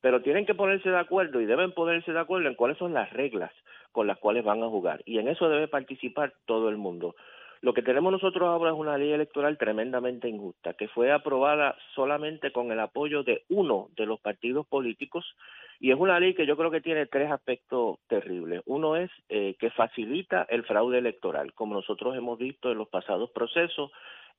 Pero 0.01 0.23
tienen 0.23 0.47
que 0.47 0.55
ponerse 0.55 0.91
de 0.91 0.99
acuerdo 0.99 1.41
y 1.41 1.47
deben 1.47 1.73
ponerse 1.73 2.13
de 2.13 2.21
acuerdo 2.21 2.49
en 2.49 2.55
cuáles 2.55 2.79
son 2.79 2.95
las 2.95 3.13
reglas 3.13 3.53
con 3.93 4.07
las 4.07 4.19
cuales 4.19 4.45
van 4.45 4.63
a 4.63 4.69
jugar. 4.69 5.03
Y 5.05 5.19
en 5.19 5.29
eso 5.29 5.49
debe 5.49 5.69
participar 5.69 6.33
todo 6.47 6.69
el 6.69 6.77
mundo. 6.77 7.15
Lo 7.63 7.75
que 7.75 7.83
tenemos 7.83 8.11
nosotros 8.11 8.49
ahora 8.49 8.71
es 8.71 8.77
una 8.77 8.97
ley 8.97 9.13
electoral 9.13 9.59
tremendamente 9.59 10.29
injusta, 10.29 10.73
que 10.73 10.89
fue 10.89 11.13
aprobada 11.13 11.77
solamente 11.95 12.53
con 12.53 12.73
el 12.73 12.81
apoyo 12.81 13.23
de 13.23 13.45
uno 13.51 13.91
de 13.97 14.07
los 14.07 14.19
partidos 14.19 14.67
políticos 14.67 15.37
y 15.79 15.91
es 15.91 15.99
una 15.99 16.19
ley 16.19 16.35
que 16.35 16.47
yo 16.47 16.57
creo 16.57 16.71
que 16.71 16.81
tiene 16.81 17.05
tres 17.05 17.31
aspectos 17.31 17.99
terribles. 18.09 18.63
Uno 18.65 18.97
es 18.97 19.11
eh, 19.29 19.57
que 19.59 19.71
facilita 19.71 20.47
el 20.49 20.65
fraude 20.65 20.99
electoral, 20.99 21.53
como 21.53 21.75
nosotros 21.75 22.17
hemos 22.17 22.39
visto 22.39 22.73
en 22.73 22.79
los 22.79 22.89
pasados 22.89 23.31
procesos, 23.31 23.91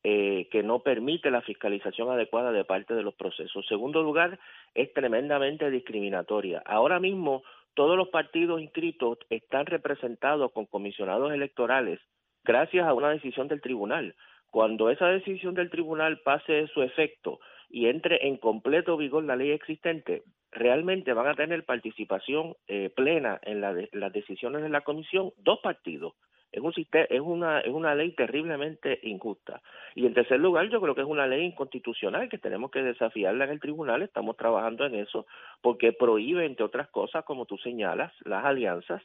eh, 0.04 0.48
que 0.52 0.64
no 0.64 0.80
permite 0.80 1.30
la 1.30 1.42
fiscalización 1.42 2.10
adecuada 2.10 2.52
de 2.52 2.66
parte 2.66 2.96
de 2.96 3.04
los 3.04 3.14
procesos. 3.14 3.66
Segundo 3.68 4.02
lugar, 4.02 4.40
es 4.74 4.92
tremendamente 4.94 5.70
discriminatoria. 5.70 6.64
Ahora 6.66 7.00
mismo 7.00 7.44
todos 7.74 7.96
los 7.96 8.10
partidos 8.10 8.62
inscritos 8.62 9.20
están 9.30 9.66
representados 9.66 10.52
con 10.52 10.66
comisionados 10.66 11.32
electorales 11.32 12.00
gracias 12.44 12.88
a 12.88 12.94
una 12.94 13.12
decisión 13.12 13.48
del 13.48 13.62
tribunal. 13.62 14.16
Cuando 14.50 14.90
esa 14.90 15.08
decisión 15.08 15.54
del 15.54 15.70
tribunal 15.70 16.20
pase 16.20 16.68
su 16.74 16.82
efecto 16.82 17.40
y 17.70 17.88
entre 17.88 18.28
en 18.28 18.38
completo 18.38 18.98
vigor 18.98 19.24
la 19.24 19.36
ley 19.36 19.52
existente, 19.52 20.24
realmente 20.52 21.14
van 21.14 21.28
a 21.28 21.36
tener 21.36 21.64
participación 21.64 22.56
eh, 22.68 22.90
plena 22.94 23.40
en 23.44 23.62
la 23.62 23.74
las 23.94 24.12
decisiones 24.12 24.62
de 24.62 24.70
la 24.70 24.82
comisión 24.82 25.32
dos 25.38 25.60
partidos. 25.60 26.14
Es, 26.52 26.62
un, 26.62 26.74
es, 26.76 27.22
una, 27.22 27.60
es 27.62 27.72
una 27.72 27.96
ley 27.96 28.12
terriblemente 28.12 29.00
injusta. 29.04 29.62
Y 29.96 30.06
en 30.06 30.14
tercer 30.14 30.40
lugar, 30.40 30.70
yo 30.70 30.82
creo 30.82 30.96
que 30.96 31.02
es 31.02 31.08
una 31.08 31.28
ley 31.28 31.46
inconstitucional 31.46 32.30
que 32.30 32.38
tenemos 32.38 32.72
que 32.72 32.84
desafiarla 32.84 33.46
en 33.46 33.52
el 33.52 33.60
tribunal. 33.60 34.02
Estamos 34.02 34.36
trabajando 34.38 34.86
en 34.86 34.96
eso 34.96 35.26
porque 35.62 35.94
prohíbe, 35.94 36.46
entre 36.46 36.66
otras 36.66 36.90
cosas, 36.90 37.24
como 37.24 37.46
tú 37.46 37.58
señalas, 37.58 38.12
las 38.26 38.44
alianzas 38.44 39.02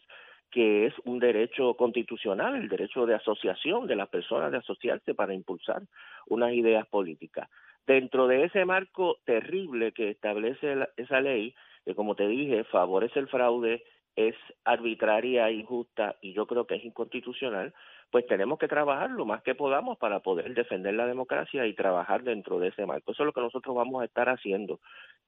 que 0.51 0.87
es 0.87 0.95
un 1.05 1.19
derecho 1.19 1.75
constitucional, 1.75 2.55
el 2.55 2.69
derecho 2.69 3.05
de 3.05 3.15
asociación 3.15 3.87
de 3.87 3.97
las 3.97 4.09
personas 4.09 4.53
de 4.53 4.59
asociarse 4.59 5.15
para 5.15 5.35
impulsar 5.35 5.83
unas 6.29 6.53
ideas 6.53 6.87
políticas. 6.87 7.49
Dentro 7.87 8.27
de 8.27 8.45
ese 8.45 8.65
marco 8.65 9.19
terrible 9.25 9.93
que 9.93 10.11
establece 10.11 10.75
esa 10.97 11.21
ley, 11.21 11.55
que 11.85 11.95
como 11.95 12.15
te 12.15 12.27
dije, 12.27 12.65
favorece 12.65 13.21
el 13.21 13.29
fraude, 13.29 13.85
es 14.17 14.35
arbitraria, 14.65 15.51
injusta 15.51 16.17
y 16.21 16.33
yo 16.33 16.47
creo 16.47 16.67
que 16.67 16.77
es 16.77 16.85
inconstitucional, 16.85 17.75
pues 18.11 18.27
tenemos 18.27 18.59
que 18.59 18.69
trabajar 18.69 19.11
lo 19.11 19.27
más 19.27 19.43
que 19.43 19.55
podamos 19.55 19.99
para 19.99 20.21
poder 20.21 20.55
defender 20.55 20.95
la 20.95 21.07
democracia 21.07 21.67
y 21.67 21.75
trabajar 21.75 22.23
dentro 22.23 22.59
de 22.59 22.69
ese 22.69 22.87
marco. 22.87 23.13
Eso 23.13 23.23
es 23.23 23.27
lo 23.27 23.33
que 23.33 23.41
nosotros 23.41 23.77
vamos 23.77 24.01
a 24.01 24.07
estar 24.07 24.29
haciendo. 24.29 24.81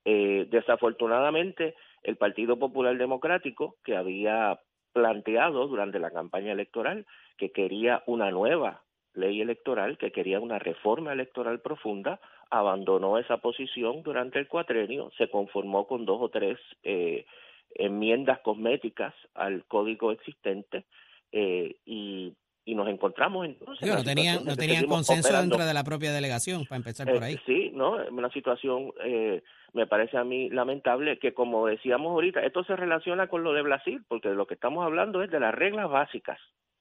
Eh, 0.04 0.46
desafortunadamente, 0.50 1.74
el 2.02 2.16
Partido 2.16 2.58
Popular 2.58 2.96
Democrático, 2.96 3.76
que 3.84 3.96
había 3.96 4.58
planteado 4.92 5.66
durante 5.68 5.98
la 5.98 6.10
campaña 6.10 6.52
electoral 6.52 7.06
que 7.36 7.50
quería 7.52 8.02
una 8.06 8.30
nueva 8.30 8.82
ley 9.14 9.40
electoral, 9.40 9.98
que 9.98 10.12
quería 10.12 10.40
una 10.40 10.58
reforma 10.58 11.12
electoral 11.12 11.60
profunda, 11.60 12.20
abandonó 12.50 13.18
esa 13.18 13.38
posición 13.38 14.02
durante 14.02 14.38
el 14.38 14.48
cuatrenio, 14.48 15.10
se 15.18 15.28
conformó 15.28 15.86
con 15.86 16.06
dos 16.06 16.18
o 16.20 16.28
tres 16.30 16.58
eh, 16.82 17.26
enmiendas 17.74 18.40
cosméticas 18.40 19.14
al 19.34 19.64
código 19.66 20.12
existente 20.12 20.84
eh, 21.32 21.76
y, 21.84 22.34
y, 22.64 22.74
nos 22.74 22.88
encontramos 22.88 23.46
entonces. 23.46 23.88
no 23.88 24.02
tenían, 24.02 24.44
no 24.44 24.56
tenían 24.56 24.86
consenso 24.86 25.38
dentro 25.38 25.64
de 25.64 25.74
la 25.74 25.84
propia 25.84 26.12
delegación, 26.12 26.64
para 26.64 26.78
empezar 26.78 27.06
por 27.06 27.22
eh, 27.22 27.26
ahí. 27.26 27.36
sí, 27.46 27.70
¿no? 27.74 27.96
Una 28.10 28.30
situación, 28.30 28.92
eh, 29.04 29.42
me 29.72 29.86
parece 29.86 30.16
a 30.16 30.24
mí 30.24 30.50
lamentable, 30.50 31.18
que 31.18 31.34
como 31.34 31.66
decíamos 31.66 32.10
ahorita, 32.10 32.40
esto 32.40 32.64
se 32.64 32.76
relaciona 32.76 33.28
con 33.28 33.42
lo 33.42 33.52
de 33.52 33.62
Brasil, 33.62 34.02
porque 34.08 34.30
de 34.30 34.34
lo 34.34 34.46
que 34.46 34.54
estamos 34.54 34.84
hablando 34.84 35.22
es 35.22 35.30
de 35.30 35.40
las 35.40 35.54
reglas 35.54 35.90
básicas 35.90 36.38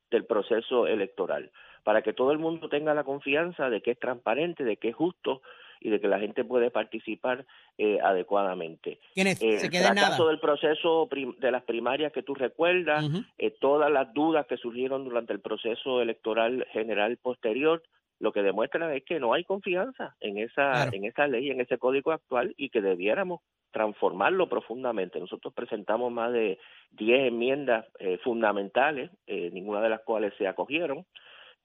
del 0.10 0.26
proceso 0.26 0.88
electoral, 0.88 1.52
para 1.84 2.02
que 2.02 2.14
todo 2.14 2.32
el 2.32 2.40
mundo 2.40 2.70
tenga 2.70 2.94
la 2.94 3.04
confianza 3.04 3.70
de 3.70 3.82
que 3.82 3.92
es 3.92 4.00
transparente, 4.00 4.64
de 4.64 4.78
que 4.78 4.90
es 4.90 4.96
justo 4.96 5.42
y 5.80 5.90
de 5.90 6.00
que 6.00 6.08
la 6.08 6.20
gente 6.20 6.44
puede 6.44 6.72
participar 6.72 7.46
eh, 7.78 8.00
adecuadamente. 8.02 9.00
¿Quiénes? 9.14 9.42
Eh, 9.42 9.60
¿Se 9.60 9.70
queda 9.70 9.90
el 9.90 9.96
nada? 9.96 10.10
caso 10.10 10.28
del 10.28 10.40
proceso 10.40 11.08
de 11.40 11.52
las 11.52 11.64
primarias 11.64 12.12
que 12.12 12.24
tú 12.24 12.36
recuerdas, 12.36 13.06
eh, 13.38 13.52
todas 13.60 13.92
las 13.92 14.14
dudas 14.14 14.46
que 14.48 14.58
surgieron 14.58 15.06
durante 15.06 15.34
el 15.34 15.40
proceso 15.40 16.02
electoral 16.02 16.66
general 16.72 17.18
posterior, 17.18 17.84
lo 18.20 18.32
que 18.32 18.42
demuestran 18.42 18.92
es 18.94 19.04
que 19.04 19.20
no 19.20 19.34
hay 19.34 19.44
confianza 19.44 20.16
en 20.20 20.40
esa 20.40 20.90
en 20.90 21.06
esa 21.06 21.28
ley, 21.28 21.52
en 21.52 21.62
ese 21.62 21.78
código 21.78 22.12
actual 22.12 22.54
y 22.58 22.70
que 22.70 22.82
debiéramos 22.82 23.42
transformarlo 23.72 24.50
profundamente. 24.50 25.20
Nosotros 25.20 25.54
presentamos 25.54 26.12
más 26.12 26.34
de 26.34 26.58
10 26.92 27.28
enmiendas 27.28 27.86
eh, 28.00 28.18
fundamentales, 28.24 29.12
eh, 29.28 29.50
ninguna 29.54 29.82
de 29.82 29.90
las 29.90 30.02
cuales 30.02 30.34
se 30.38 30.48
acogieron. 30.48 31.06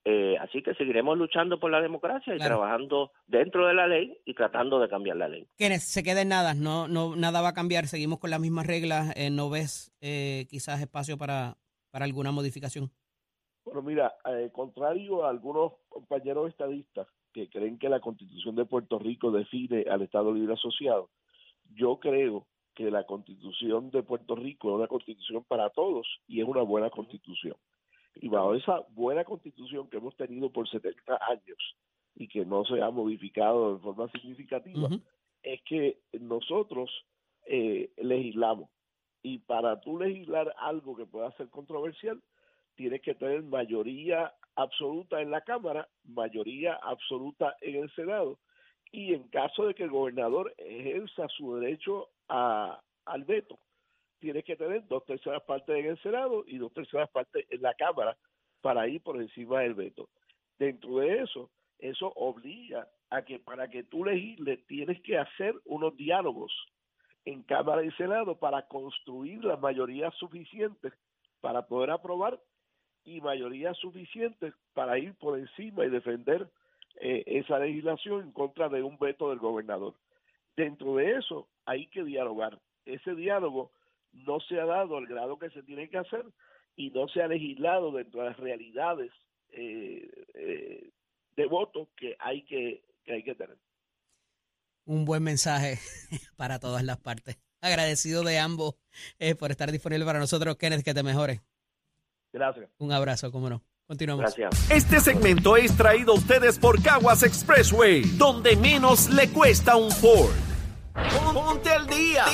Eh, 0.05 0.35
así 0.41 0.61
que 0.61 0.73
seguiremos 0.75 1.17
luchando 1.17 1.59
por 1.59 1.71
la 1.71 1.81
democracia 1.81 2.33
y 2.33 2.37
Claro. 2.37 2.57
trabajando 2.57 3.11
dentro 3.25 3.67
de 3.67 3.73
la 3.73 3.87
ley 3.87 4.17
y 4.25 4.33
tratando 4.33 4.79
de 4.79 4.89
cambiar 4.89 5.15
la 5.15 5.29
ley. 5.29 5.47
¿Quiénes? 5.57 5.89
Se 5.89 6.03
queden 6.03 6.27
nada, 6.29 6.53
no, 6.53 6.87
no, 6.89 7.15
nada 7.15 7.41
va 7.41 7.49
a 7.49 7.53
cambiar, 7.53 7.87
seguimos 7.87 8.19
con 8.19 8.29
las 8.29 8.41
mismas 8.41 8.67
reglas, 8.67 9.13
eh, 9.15 9.29
no 9.29 9.49
ves 9.49 9.93
eh, 10.01 10.45
quizás 10.49 10.81
espacio 10.81 11.17
para, 11.17 11.55
para 11.89 12.03
alguna 12.05 12.31
modificación. 12.31 12.91
Bueno, 13.63 13.81
mira, 13.81 14.13
eh, 14.25 14.49
contrario 14.51 15.23
a 15.25 15.29
algunos 15.29 15.71
compañeros 15.87 16.49
estadistas 16.49 17.07
que 17.31 17.49
creen 17.49 17.79
que 17.79 17.87
la 17.87 18.01
Constitución 18.01 18.55
de 18.55 18.65
Puerto 18.65 18.99
Rico 18.99 19.31
define 19.31 19.85
al 19.89 20.01
Estado 20.01 20.33
Libre 20.33 20.53
Asociado, 20.53 21.09
yo 21.73 21.97
creo 22.01 22.45
que 22.75 22.91
la 22.91 23.05
Constitución 23.05 23.89
de 23.91 24.03
Puerto 24.03 24.35
Rico 24.35 24.69
es 24.69 24.75
una 24.75 24.87
Constitución 24.87 25.45
para 25.47 25.69
todos 25.69 26.05
y 26.27 26.41
es 26.41 26.47
una 26.47 26.61
buena 26.61 26.89
Constitución. 26.89 27.55
Y 28.15 28.29
bajo 28.29 28.53
esa 28.55 28.81
buena 28.89 29.23
Constitución 29.23 29.89
que 29.89 29.97
hemos 29.97 30.15
tenido 30.15 30.51
por 30.51 30.69
70 30.69 31.19
años 31.29 31.75
y 32.15 32.27
que 32.27 32.45
no 32.45 32.63
se 32.65 32.81
ha 32.81 32.91
modificado 32.91 33.75
de 33.75 33.81
forma 33.81 34.09
significativa, 34.11 34.89
es 35.41 35.61
que 35.63 35.99
nosotros 36.19 36.89
eh, 37.45 37.91
legislamos. 37.97 38.69
Y 39.23 39.39
para 39.39 39.79
tú 39.81 39.99
legislar 39.99 40.53
algo 40.57 40.95
que 40.95 41.05
pueda 41.05 41.31
ser 41.37 41.49
controversial, 41.49 42.21
tienes 42.75 43.01
que 43.01 43.15
tener 43.15 43.41
mayoría 43.43 44.33
absoluta 44.55 45.21
en 45.21 45.31
la 45.31 45.41
Cámara, 45.41 45.87
mayoría 46.03 46.75
absoluta 46.75 47.55
en 47.61 47.83
el 47.83 47.91
Senado, 47.95 48.37
y 48.91 49.13
en 49.13 49.23
caso 49.29 49.65
de 49.65 49.73
que 49.73 49.83
el 49.83 49.89
gobernador 49.89 50.53
ejerza 50.57 51.27
su 51.29 51.55
derecho 51.55 52.09
a, 52.29 52.79
al 53.05 53.23
veto, 53.23 53.57
tienes 54.23 54.45
que 54.45 54.55
tener 54.55 54.87
dos 54.87 55.05
terceras 55.05 55.43
partes 55.43 55.75
en 55.75 55.85
el 55.85 56.01
Senado 56.01 56.45
y 56.47 56.57
dos 56.57 56.71
terceras 56.71 57.09
partes 57.09 57.45
en 57.49 57.61
la 57.61 57.73
Cámara 57.73 58.15
para 58.61 58.87
ir 58.87 59.03
por 59.03 59.17
encima 59.21 59.59
del 59.59 59.73
veto. 59.73 60.07
Dentro 60.57 60.99
de 60.99 61.23
eso, 61.23 61.49
eso 61.77 62.07
obliga 62.15 62.87
a 63.09 63.23
que 63.23 63.39
para 63.39 63.67
que 63.67 63.83
tú 63.83 64.05
legisles 64.05 64.65
tienes 64.65 65.01
que 65.01 65.17
hacer 65.17 65.53
unos 65.65 65.97
diálogos 65.97 66.53
en 67.25 67.43
Cámara 67.43 67.83
y 67.83 67.91
Senado 67.91 68.39
para 68.39 68.65
construir 68.65 69.43
las 69.43 69.59
mayorías 69.59 70.15
suficientes 70.15 70.93
para 71.41 71.67
poder 71.67 71.91
aprobar 71.91 72.39
y 73.03 73.19
mayorías 73.19 73.75
suficientes 73.75 74.53
para 74.73 74.97
ir 74.99 75.15
por 75.15 75.37
encima 75.37 75.83
y 75.83 75.89
defender 75.89 76.49
eh, 77.01 77.23
esa 77.25 77.59
legislación 77.59 78.21
en 78.21 78.31
contra 78.31 78.69
de 78.69 78.83
un 78.83 78.97
veto 78.97 79.31
del 79.31 79.39
gobernador. 79.39 79.95
Dentro 80.55 80.95
de 80.95 81.17
eso 81.17 81.49
hay 81.65 81.87
que 81.87 82.05
dialogar. 82.05 82.57
Ese 82.85 83.15
diálogo 83.15 83.71
no 84.13 84.39
se 84.39 84.59
ha 84.59 84.65
dado 84.65 84.97
al 84.97 85.07
grado 85.07 85.37
que 85.37 85.49
se 85.49 85.63
tiene 85.63 85.89
que 85.89 85.97
hacer 85.97 86.25
y 86.75 86.89
no 86.91 87.07
se 87.07 87.21
ha 87.21 87.27
legislado 87.27 87.91
dentro 87.91 88.21
de 88.21 88.29
las 88.29 88.37
realidades 88.37 89.11
eh, 89.51 90.09
eh, 90.33 90.89
de 91.35 91.45
voto 91.45 91.89
que 91.95 92.15
hay 92.19 92.43
que, 92.43 92.83
que 93.03 93.13
hay 93.13 93.23
que 93.23 93.35
tener. 93.35 93.57
Un 94.85 95.05
buen 95.05 95.23
mensaje 95.23 95.79
para 96.37 96.59
todas 96.59 96.83
las 96.83 96.97
partes. 96.97 97.37
Agradecido 97.61 98.23
de 98.23 98.39
ambos 98.39 98.75
eh, 99.19 99.35
por 99.35 99.51
estar 99.51 99.71
disponible 99.71 100.05
para 100.05 100.19
nosotros. 100.19 100.57
Kenneth, 100.57 100.83
que 100.83 100.93
te 100.93 101.03
mejore. 101.03 101.41
Gracias. 102.33 102.69
Un 102.79 102.91
abrazo, 102.91 103.31
cómo 103.31 103.49
no. 103.49 103.63
Continuamos. 103.87 104.23
Gracias. 104.23 104.71
Este 104.71 104.99
segmento 104.99 105.55
es 105.55 105.75
traído 105.77 106.13
a 106.13 106.15
ustedes 106.15 106.57
por 106.57 106.81
Caguas 106.81 107.23
Expressway, 107.23 108.01
donde 108.17 108.55
menos 108.55 109.09
le 109.09 109.29
cuesta 109.29 109.75
un 109.75 109.91
Ford. 109.91 110.52
Ponte 110.93 111.71
al 111.71 111.87
día. 111.87 112.25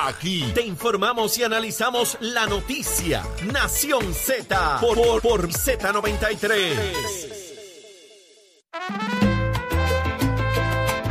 Aquí 0.00 0.50
te 0.54 0.62
informamos 0.62 1.38
y 1.38 1.44
analizamos 1.44 2.18
la 2.20 2.46
noticia. 2.46 3.22
Nación 3.52 4.12
Z 4.12 4.78
por, 4.80 4.96
por, 4.96 5.22
por 5.22 5.48
Z93. 5.48 6.74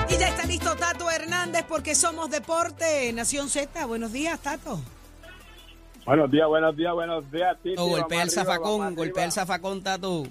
Y 0.10 0.18
ya 0.18 0.28
está 0.28 0.46
listo 0.46 0.76
Tato 0.76 1.10
Hernández 1.10 1.64
porque 1.68 1.96
somos 1.96 2.30
deporte. 2.30 3.12
Nación 3.14 3.50
Z, 3.50 3.86
buenos 3.86 4.12
días, 4.12 4.40
Tato. 4.42 4.82
Buenos 6.06 6.30
días, 6.32 6.48
buenos 6.48 6.76
días, 6.76 6.94
buenos 6.94 7.32
días, 7.32 7.58
Titi. 7.64 7.76
Oh, 7.78 7.88
golpea 7.88 8.24
el 8.24 8.30
arriba, 8.30 8.44
zafacón, 8.44 8.96
golpea 8.96 9.26
el 9.26 9.32
zafacón, 9.32 9.84
Tato, 9.84 10.24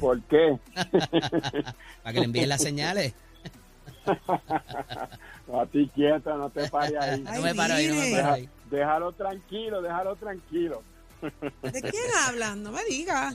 ¿Por 0.00 0.20
qué? 0.22 0.58
para 2.02 2.12
que 2.12 2.20
le 2.20 2.24
envíen 2.24 2.48
las 2.48 2.62
señales. 2.62 3.14
No, 5.46 5.60
a 5.60 5.66
ti 5.66 5.90
quieto, 5.94 6.36
no 6.36 6.50
te 6.50 6.68
pares 6.68 6.96
ahí. 7.00 7.20
No 7.22 7.42
me 7.42 7.54
paro 7.54 7.74
ahí, 7.74 7.86
no 7.88 7.94
me 7.96 8.10
paro 8.12 8.32
ahí. 8.34 8.48
déjalo 8.70 9.12
tranquilo, 9.12 9.82
déjalo 9.82 10.16
tranquilo. 10.16 10.82
¿De 11.62 11.82
quién 11.82 12.04
hablan? 12.26 12.62
No 12.62 12.72
me 12.72 12.84
diga. 12.84 13.34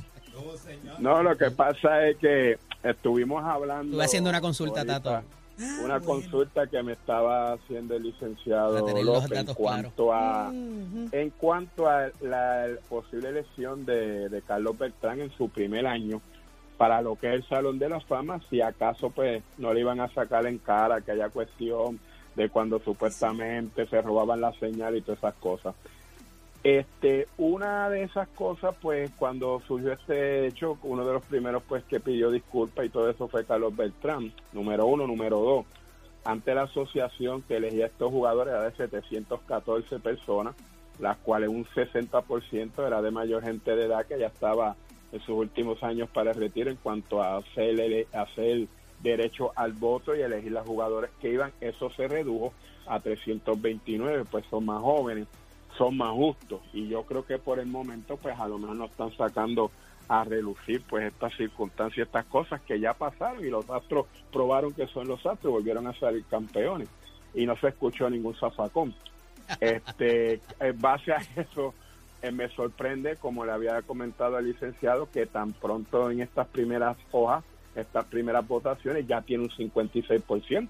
No, 0.99 1.23
lo 1.23 1.37
que 1.37 1.51
pasa 1.51 2.07
es 2.07 2.17
que 2.17 2.57
estuvimos 2.83 3.43
hablando. 3.43 3.85
Estuve 3.91 4.05
haciendo 4.05 4.29
una 4.29 4.41
consulta, 4.41 4.79
ahorita, 4.81 5.01
Tato. 5.01 5.15
Ah, 5.61 5.79
Una 5.83 5.97
bueno. 5.99 6.05
consulta 6.05 6.67
que 6.67 6.81
me 6.83 6.93
estaba 6.93 7.51
haciendo 7.53 7.95
el 7.97 8.03
licenciado 8.03 8.79
López 9.03 9.31
en 9.31 9.45
datos 9.45 9.55
cuanto 9.57 10.13
a 10.13 10.47
Ujú. 10.49 11.09
en 11.11 11.29
cuanto 11.31 11.89
a 11.89 12.09
la 12.21 12.67
posible 12.87 13.27
elección 13.29 13.85
de, 13.85 14.29
de 14.29 14.41
Carlos 14.41 14.77
Beltrán 14.77 15.19
en 15.19 15.31
su 15.35 15.49
primer 15.49 15.85
año 15.85 16.21
para 16.79 17.01
lo 17.01 17.17
que 17.17 17.27
es 17.27 17.33
el 17.33 17.43
Salón 17.43 17.77
de 17.77 17.89
la 17.89 17.99
Fama, 17.99 18.39
si 18.49 18.61
acaso 18.61 19.09
pues 19.09 19.43
no 19.57 19.73
le 19.73 19.81
iban 19.81 19.99
a 19.99 20.07
sacar 20.13 20.47
en 20.47 20.59
cara 20.59 20.95
aquella 20.95 21.27
cuestión 21.27 21.99
de 22.37 22.47
cuando 22.47 22.79
supuestamente 22.79 23.85
se 23.85 24.01
robaban 24.01 24.39
la 24.39 24.53
señal 24.53 24.95
y 24.95 25.01
todas 25.01 25.17
esas 25.17 25.33
cosas. 25.35 25.75
Este, 26.63 27.27
una 27.37 27.89
de 27.89 28.03
esas 28.03 28.29
cosas, 28.29 28.75
pues, 28.81 29.11
cuando 29.17 29.61
surgió 29.67 29.91
este 29.91 30.47
hecho, 30.47 30.77
uno 30.83 31.05
de 31.05 31.11
los 31.11 31.25
primeros, 31.25 31.63
pues, 31.67 31.83
que 31.83 31.99
pidió 31.99 32.31
disculpas 32.31 32.85
y 32.85 32.89
todo 32.89 33.09
eso 33.09 33.27
fue 33.27 33.43
Carlos 33.43 33.75
Beltrán, 33.75 34.31
número 34.53 34.85
uno, 34.85 35.05
número 35.05 35.37
dos. 35.37 35.65
Ante 36.23 36.55
la 36.55 36.61
asociación 36.63 37.41
que 37.41 37.57
elegía 37.57 37.85
a 37.85 37.87
estos 37.87 38.09
jugadores 38.09 38.53
era 38.53 38.63
de 38.63 38.71
714 38.71 39.99
personas, 39.99 40.55
las 40.97 41.17
cuales 41.17 41.49
un 41.49 41.65
60% 41.65 42.87
era 42.87 43.01
de 43.01 43.11
mayor 43.11 43.43
gente 43.43 43.75
de 43.75 43.85
edad 43.85 44.05
que 44.05 44.17
ya 44.17 44.27
estaba 44.27 44.77
en 45.11 45.19
sus 45.21 45.29
últimos 45.29 45.81
años 45.83 46.09
para 46.09 46.31
el 46.31 46.37
retiro 46.37 46.69
en 46.69 46.77
cuanto 46.77 47.21
a 47.21 47.37
hacer, 47.37 48.07
hacer 48.13 48.67
derecho 49.01 49.51
al 49.55 49.73
voto 49.73 50.15
y 50.15 50.21
elegir 50.21 50.51
los 50.51 50.67
jugadores 50.67 51.11
que 51.21 51.31
iban, 51.31 51.51
eso 51.61 51.89
se 51.91 52.07
redujo 52.07 52.53
a 52.87 52.99
329, 52.99 54.25
pues 54.29 54.45
son 54.49 54.65
más 54.65 54.81
jóvenes, 54.81 55.27
son 55.77 55.97
más 55.97 56.11
justos 56.11 56.61
y 56.73 56.87
yo 56.87 57.03
creo 57.03 57.25
que 57.25 57.37
por 57.37 57.59
el 57.59 57.67
momento 57.67 58.17
pues 58.17 58.37
a 58.39 58.47
lo 58.47 58.57
mejor 58.57 58.75
no 58.75 58.85
están 58.85 59.15
sacando 59.15 59.71
a 60.09 60.23
relucir 60.23 60.81
pues 60.89 61.05
estas 61.05 61.35
circunstancias, 61.37 62.07
estas 62.07 62.25
cosas 62.25 62.61
que 62.61 62.79
ya 62.79 62.93
pasaron 62.93 63.45
y 63.45 63.49
los 63.49 63.69
astros 63.69 64.07
probaron 64.31 64.73
que 64.73 64.87
son 64.87 65.07
los 65.07 65.23
astros, 65.25 65.53
volvieron 65.53 65.87
a 65.87 65.93
salir 65.99 66.25
campeones 66.25 66.89
y 67.33 67.45
no 67.45 67.55
se 67.57 67.69
escuchó 67.69 68.09
ningún 68.09 68.35
zafacón. 68.35 68.93
Este, 69.59 70.41
en 70.59 70.79
base 70.79 71.11
a 71.11 71.17
eso, 71.35 71.73
eh, 72.21 72.31
me 72.31 72.49
sorprende, 72.49 73.15
como 73.15 73.45
le 73.45 73.51
había 73.51 73.81
comentado 73.81 74.37
al 74.37 74.45
licenciado, 74.45 75.09
que 75.09 75.25
tan 75.25 75.53
pronto 75.53 76.11
en 76.11 76.21
estas 76.21 76.47
primeras 76.47 76.97
hojas, 77.11 77.43
estas 77.75 78.05
primeras 78.05 78.47
votaciones, 78.47 79.07
ya 79.07 79.21
tiene 79.21 79.43
un 79.43 79.49
56%, 79.49 80.67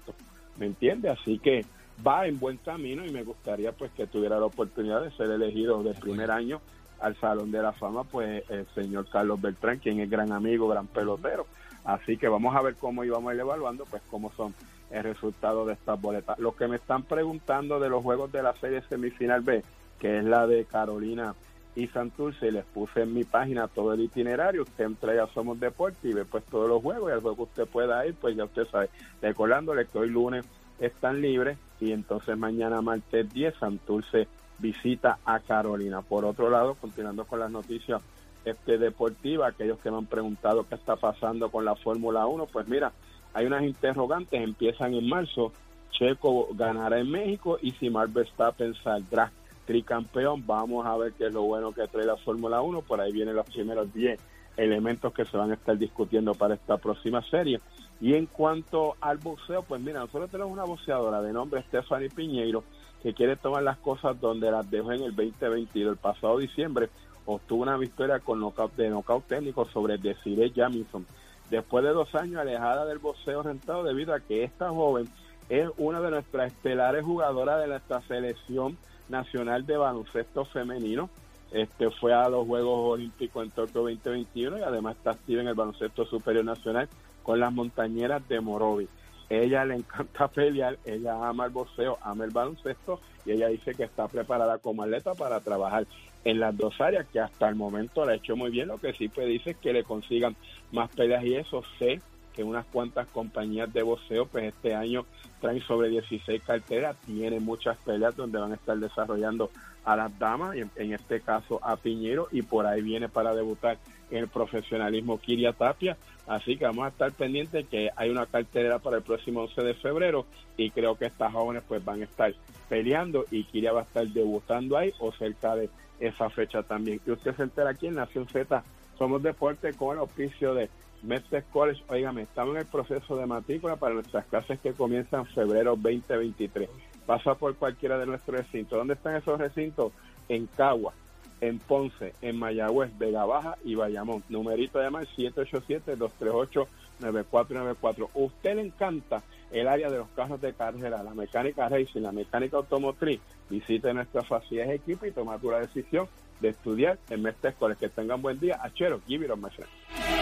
¿me 0.58 0.66
entiende? 0.66 1.08
Así 1.08 1.38
que 1.38 1.64
va 2.06 2.26
en 2.26 2.38
buen 2.38 2.56
camino 2.58 3.04
y 3.04 3.10
me 3.10 3.24
gustaría 3.24 3.72
pues 3.72 3.90
que 3.92 4.06
tuviera 4.06 4.38
la 4.38 4.46
oportunidad 4.46 5.02
de 5.02 5.10
ser 5.12 5.30
elegido 5.30 5.82
de 5.82 5.94
primer 5.94 6.30
año 6.30 6.60
al 7.00 7.18
Salón 7.18 7.50
de 7.50 7.62
la 7.62 7.72
Fama, 7.72 8.04
pues 8.04 8.44
el 8.50 8.66
señor 8.74 9.08
Carlos 9.08 9.40
Beltrán, 9.40 9.78
quien 9.78 10.00
es 10.00 10.10
gran 10.10 10.32
amigo, 10.32 10.68
gran 10.68 10.86
pelotero. 10.86 11.46
Así 11.84 12.16
que 12.16 12.28
vamos 12.28 12.54
a 12.54 12.62
ver 12.62 12.74
cómo 12.76 13.04
íbamos 13.04 13.30
a 13.30 13.34
ir 13.34 13.40
evaluando, 13.40 13.86
pues 13.86 14.02
cómo 14.10 14.30
son 14.36 14.54
el 14.90 15.02
resultado 15.02 15.64
de 15.64 15.72
estas 15.72 16.00
boletas. 16.00 16.38
Los 16.38 16.54
que 16.56 16.68
me 16.68 16.76
están 16.76 17.02
preguntando 17.04 17.80
de 17.80 17.88
los 17.88 18.02
juegos 18.02 18.30
de 18.32 18.42
la 18.42 18.54
serie 18.56 18.82
semifinal 18.88 19.40
B, 19.40 19.64
que 20.00 20.18
es 20.18 20.24
la 20.24 20.46
de 20.46 20.64
Carolina 20.64 21.34
y 21.76 21.86
Santurce, 21.86 22.50
les 22.50 22.64
puse 22.64 23.02
en 23.02 23.14
mi 23.14 23.22
página 23.24 23.68
todo 23.68 23.92
el 23.92 24.00
itinerario, 24.00 24.62
usted 24.62 24.84
entra 24.84 25.22
a 25.22 25.28
Somos 25.28 25.60
Deporte 25.60 26.08
y 26.08 26.12
ve 26.12 26.24
pues 26.24 26.44
todos 26.46 26.68
los 26.68 26.82
juegos 26.82 27.10
y 27.10 27.12
al 27.12 27.20
juego 27.20 27.36
que 27.36 27.42
usted 27.42 27.66
pueda 27.66 28.04
ir, 28.06 28.14
pues 28.14 28.36
ya 28.36 28.44
usted 28.44 28.66
sabe, 28.66 28.90
recordándole 29.22 29.86
que 29.86 29.98
hoy 29.98 30.08
lunes 30.08 30.44
están 30.80 31.20
libres 31.20 31.58
y 31.80 31.92
entonces 31.92 32.36
mañana 32.36 32.80
martes 32.80 33.32
10 33.32 33.54
Santurce 33.56 34.26
visita 34.58 35.18
a 35.24 35.40
Carolina. 35.40 36.02
Por 36.02 36.24
otro 36.24 36.50
lado, 36.50 36.74
continuando 36.74 37.24
con 37.24 37.38
las 37.38 37.50
noticias 37.50 38.02
este, 38.44 38.78
deportivas, 38.78 39.54
aquellos 39.54 39.78
que 39.78 39.90
me 39.90 39.98
han 39.98 40.06
preguntado 40.06 40.66
qué 40.68 40.74
está 40.74 40.96
pasando 40.96 41.50
con 41.50 41.64
la 41.64 41.76
Fórmula 41.76 42.26
1, 42.26 42.46
pues 42.46 42.66
mira, 42.68 42.92
hay 43.32 43.46
unas 43.46 43.62
interrogantes, 43.62 44.40
empiezan 44.40 44.94
en 44.94 45.08
marzo, 45.08 45.52
Checo 45.92 46.48
ganará 46.54 46.98
en 46.98 47.10
México 47.10 47.58
y 47.60 47.72
si 47.72 47.90
Max 47.90 48.12
Verstappen 48.12 48.74
saldrá 48.82 49.30
tricampeón, 49.66 50.46
vamos 50.46 50.86
a 50.86 50.96
ver 50.96 51.12
qué 51.12 51.26
es 51.26 51.34
lo 51.34 51.42
bueno 51.42 51.72
que 51.72 51.86
trae 51.88 52.06
la 52.06 52.16
Fórmula 52.16 52.60
1, 52.62 52.82
por 52.82 53.00
ahí 53.00 53.12
vienen 53.12 53.36
los 53.36 53.46
primeros 53.46 53.92
10 53.92 54.20
elementos 54.56 55.12
que 55.12 55.24
se 55.24 55.36
van 55.36 55.50
a 55.50 55.54
estar 55.54 55.76
discutiendo 55.78 56.34
para 56.34 56.54
esta 56.54 56.76
próxima 56.76 57.22
serie. 57.30 57.60
Y 58.00 58.14
en 58.14 58.26
cuanto 58.26 58.96
al 59.00 59.18
boxeo, 59.18 59.62
pues 59.62 59.80
mira, 59.80 60.00
nosotros 60.00 60.30
tenemos 60.30 60.52
una 60.52 60.64
boxeadora 60.64 61.20
de 61.20 61.32
nombre 61.32 61.62
Stephanie 61.62 62.08
Piñeiro, 62.08 62.64
que 63.02 63.14
quiere 63.14 63.36
tomar 63.36 63.62
las 63.62 63.78
cosas 63.78 64.20
donde 64.20 64.50
las 64.50 64.70
dejó 64.70 64.92
en 64.92 65.02
el 65.02 65.14
2022. 65.14 65.92
El 65.92 65.98
pasado 65.98 66.38
diciembre 66.38 66.90
obtuvo 67.26 67.62
una 67.62 67.76
victoria 67.76 68.20
con 68.20 68.40
knockout, 68.40 68.74
de 68.76 68.90
knockout 68.90 69.26
técnico 69.26 69.66
sobre 69.66 69.98
Desiree 69.98 70.52
Jamison. 70.54 71.06
Después 71.50 71.84
de 71.84 71.90
dos 71.90 72.14
años 72.14 72.40
alejada 72.40 72.84
del 72.86 72.98
boxeo 72.98 73.42
rentado 73.42 73.82
debido 73.82 74.14
a 74.14 74.20
que 74.20 74.44
esta 74.44 74.70
joven 74.70 75.08
es 75.48 75.68
una 75.78 76.00
de 76.00 76.10
nuestras 76.10 76.52
estelares 76.52 77.04
jugadoras 77.04 77.60
de 77.60 77.66
nuestra 77.66 78.00
selección 78.02 78.78
nacional 79.10 79.66
de 79.66 79.76
baloncesto 79.76 80.44
femenino. 80.46 81.10
Este 81.52 81.90
fue 81.90 82.14
a 82.14 82.28
los 82.28 82.46
Juegos 82.46 82.94
Olímpicos 82.94 83.44
en 83.44 83.50
Tokio 83.50 83.82
2021 83.82 84.58
y 84.58 84.62
además 84.62 84.96
está 84.96 85.10
activa 85.10 85.42
en 85.42 85.48
el 85.48 85.54
baloncesto 85.54 86.06
superior 86.06 86.44
nacional 86.44 86.88
con 87.22 87.40
las 87.40 87.52
montañeras 87.52 88.26
de 88.28 88.40
Morovi 88.40 88.88
ella 89.30 89.64
le 89.64 89.76
encanta 89.76 90.28
pelear, 90.34 90.76
ella 90.84 91.28
ama 91.28 91.46
el 91.46 91.52
boxeo, 91.52 91.98
ama 92.02 92.24
el 92.24 92.30
baloncesto 92.30 93.00
y 93.24 93.30
ella 93.30 93.46
dice 93.46 93.74
que 93.74 93.84
está 93.84 94.08
preparada 94.08 94.58
como 94.58 94.82
atleta 94.82 95.14
para 95.14 95.40
trabajar 95.40 95.86
en 96.24 96.40
las 96.40 96.54
dos 96.56 96.78
áreas 96.80 97.06
que 97.06 97.20
hasta 97.20 97.48
el 97.48 97.54
momento 97.54 98.04
la 98.04 98.12
ha 98.12 98.16
hecho 98.16 98.36
muy 98.36 98.50
bien. 98.50 98.68
Lo 98.68 98.78
que 98.78 98.92
sí 98.92 99.08
pues 99.08 99.28
dice 99.28 99.50
es 99.52 99.56
que 99.56 99.72
le 99.72 99.84
consigan 99.84 100.36
más 100.72 100.90
peleas 100.90 101.24
y 101.24 101.36
eso 101.36 101.62
sé 101.78 102.00
que 102.40 102.44
unas 102.44 102.64
cuantas 102.64 103.06
compañías 103.08 103.70
de 103.70 103.82
boxeo 103.82 104.24
pues 104.24 104.44
este 104.44 104.74
año 104.74 105.04
traen 105.42 105.60
sobre 105.60 105.90
16 105.90 106.42
carteras, 106.42 106.96
tienen 107.04 107.44
muchas 107.44 107.76
peleas 107.76 108.16
donde 108.16 108.38
van 108.38 108.52
a 108.52 108.54
estar 108.54 108.78
desarrollando 108.78 109.50
a 109.84 109.94
las 109.94 110.18
damas, 110.18 110.56
en, 110.56 110.92
este 110.94 111.20
caso 111.20 111.60
a 111.62 111.76
Piñero, 111.76 112.28
y 112.32 112.40
por 112.40 112.64
ahí 112.64 112.80
viene 112.80 113.10
para 113.10 113.34
debutar 113.34 113.76
el 114.10 114.26
profesionalismo 114.28 115.18
Kiria 115.18 115.52
Tapia. 115.52 115.98
Así 116.26 116.56
que 116.56 116.64
vamos 116.64 116.86
a 116.86 116.88
estar 116.88 117.12
pendientes 117.12 117.66
que 117.68 117.90
hay 117.94 118.08
una 118.08 118.24
cartera 118.24 118.78
para 118.78 118.96
el 118.96 119.02
próximo 119.02 119.42
11 119.42 119.62
de 119.62 119.74
febrero 119.74 120.24
y 120.56 120.70
creo 120.70 120.96
que 120.96 121.06
estas 121.06 121.34
jóvenes 121.34 121.62
pues 121.68 121.84
van 121.84 122.00
a 122.00 122.04
estar 122.04 122.32
peleando 122.70 123.26
y 123.30 123.44
Kiria 123.44 123.72
va 123.72 123.80
a 123.80 123.84
estar 123.84 124.06
debutando 124.06 124.78
ahí 124.78 124.94
o 124.98 125.12
cerca 125.12 125.56
de 125.56 125.68
esa 125.98 126.30
fecha 126.30 126.62
también. 126.62 127.00
Que 127.00 127.12
usted 127.12 127.36
se 127.36 127.42
entera 127.42 127.68
aquí 127.68 127.88
en 127.88 127.96
Nación 127.96 128.26
Z, 128.28 128.64
somos 128.96 129.22
deporte 129.22 129.74
con 129.74 129.96
el 129.96 130.02
oficio 130.02 130.54
de 130.54 130.70
Mestre 131.02 131.44
College. 131.52 131.82
Óigame, 131.88 132.22
estamos 132.22 132.54
en 132.54 132.62
el 132.62 132.66
proceso 132.66 133.16
de 133.16 133.26
matrícula 133.26 133.76
para 133.76 133.92
nuestras 133.94 134.24
clases 134.26 134.58
que 134.60 134.72
comienzan 134.72 135.20
en 135.20 135.26
febrero 135.26 135.76
2023. 135.76 136.68
Pasa 137.06 137.34
por 137.34 137.54
cualquiera 137.56 137.98
de 137.98 138.06
nuestros 138.06 138.38
recintos. 138.38 138.78
¿Dónde 138.78 138.94
están 138.94 139.16
esos 139.16 139.38
recintos? 139.38 139.92
En 140.28 140.46
Cagua, 140.46 140.94
en 141.40 141.58
Ponce, 141.58 142.14
en 142.22 142.38
Mayagüez, 142.38 142.96
Vega 142.98 143.24
Baja 143.24 143.56
y 143.64 143.74
Bayamón. 143.74 144.22
Numerito 144.28 144.78
de 144.78 144.84
llamar 144.84 145.08
787-238-9494. 145.16 148.10
Usted 148.14 148.54
le 148.56 148.62
encanta 148.62 149.22
el 149.50 149.66
área 149.66 149.90
de 149.90 149.98
los 149.98 150.08
carros 150.10 150.40
de 150.40 150.52
carrera, 150.52 151.02
la 151.02 151.14
mecánica 151.14 151.68
racing, 151.68 152.02
la 152.02 152.12
mecánica 152.12 152.58
automotriz. 152.58 153.20
Visite 153.48 153.92
nuestras 153.92 154.28
facilidades 154.28 154.70
de 154.70 154.76
equipo 154.76 155.06
y 155.06 155.10
toma 155.10 155.40
la 155.42 155.58
decisión 155.60 156.06
de 156.40 156.50
estudiar 156.50 156.98
en 157.10 157.22
Mestre 157.22 157.54
Que 157.78 157.88
tengan 157.88 158.22
buen 158.22 158.38
día. 158.38 158.60
Achero, 158.62 159.00
give 159.06 159.24
it 159.24 159.30
on 159.30 159.40
my 159.40 159.50
friend. 159.50 160.19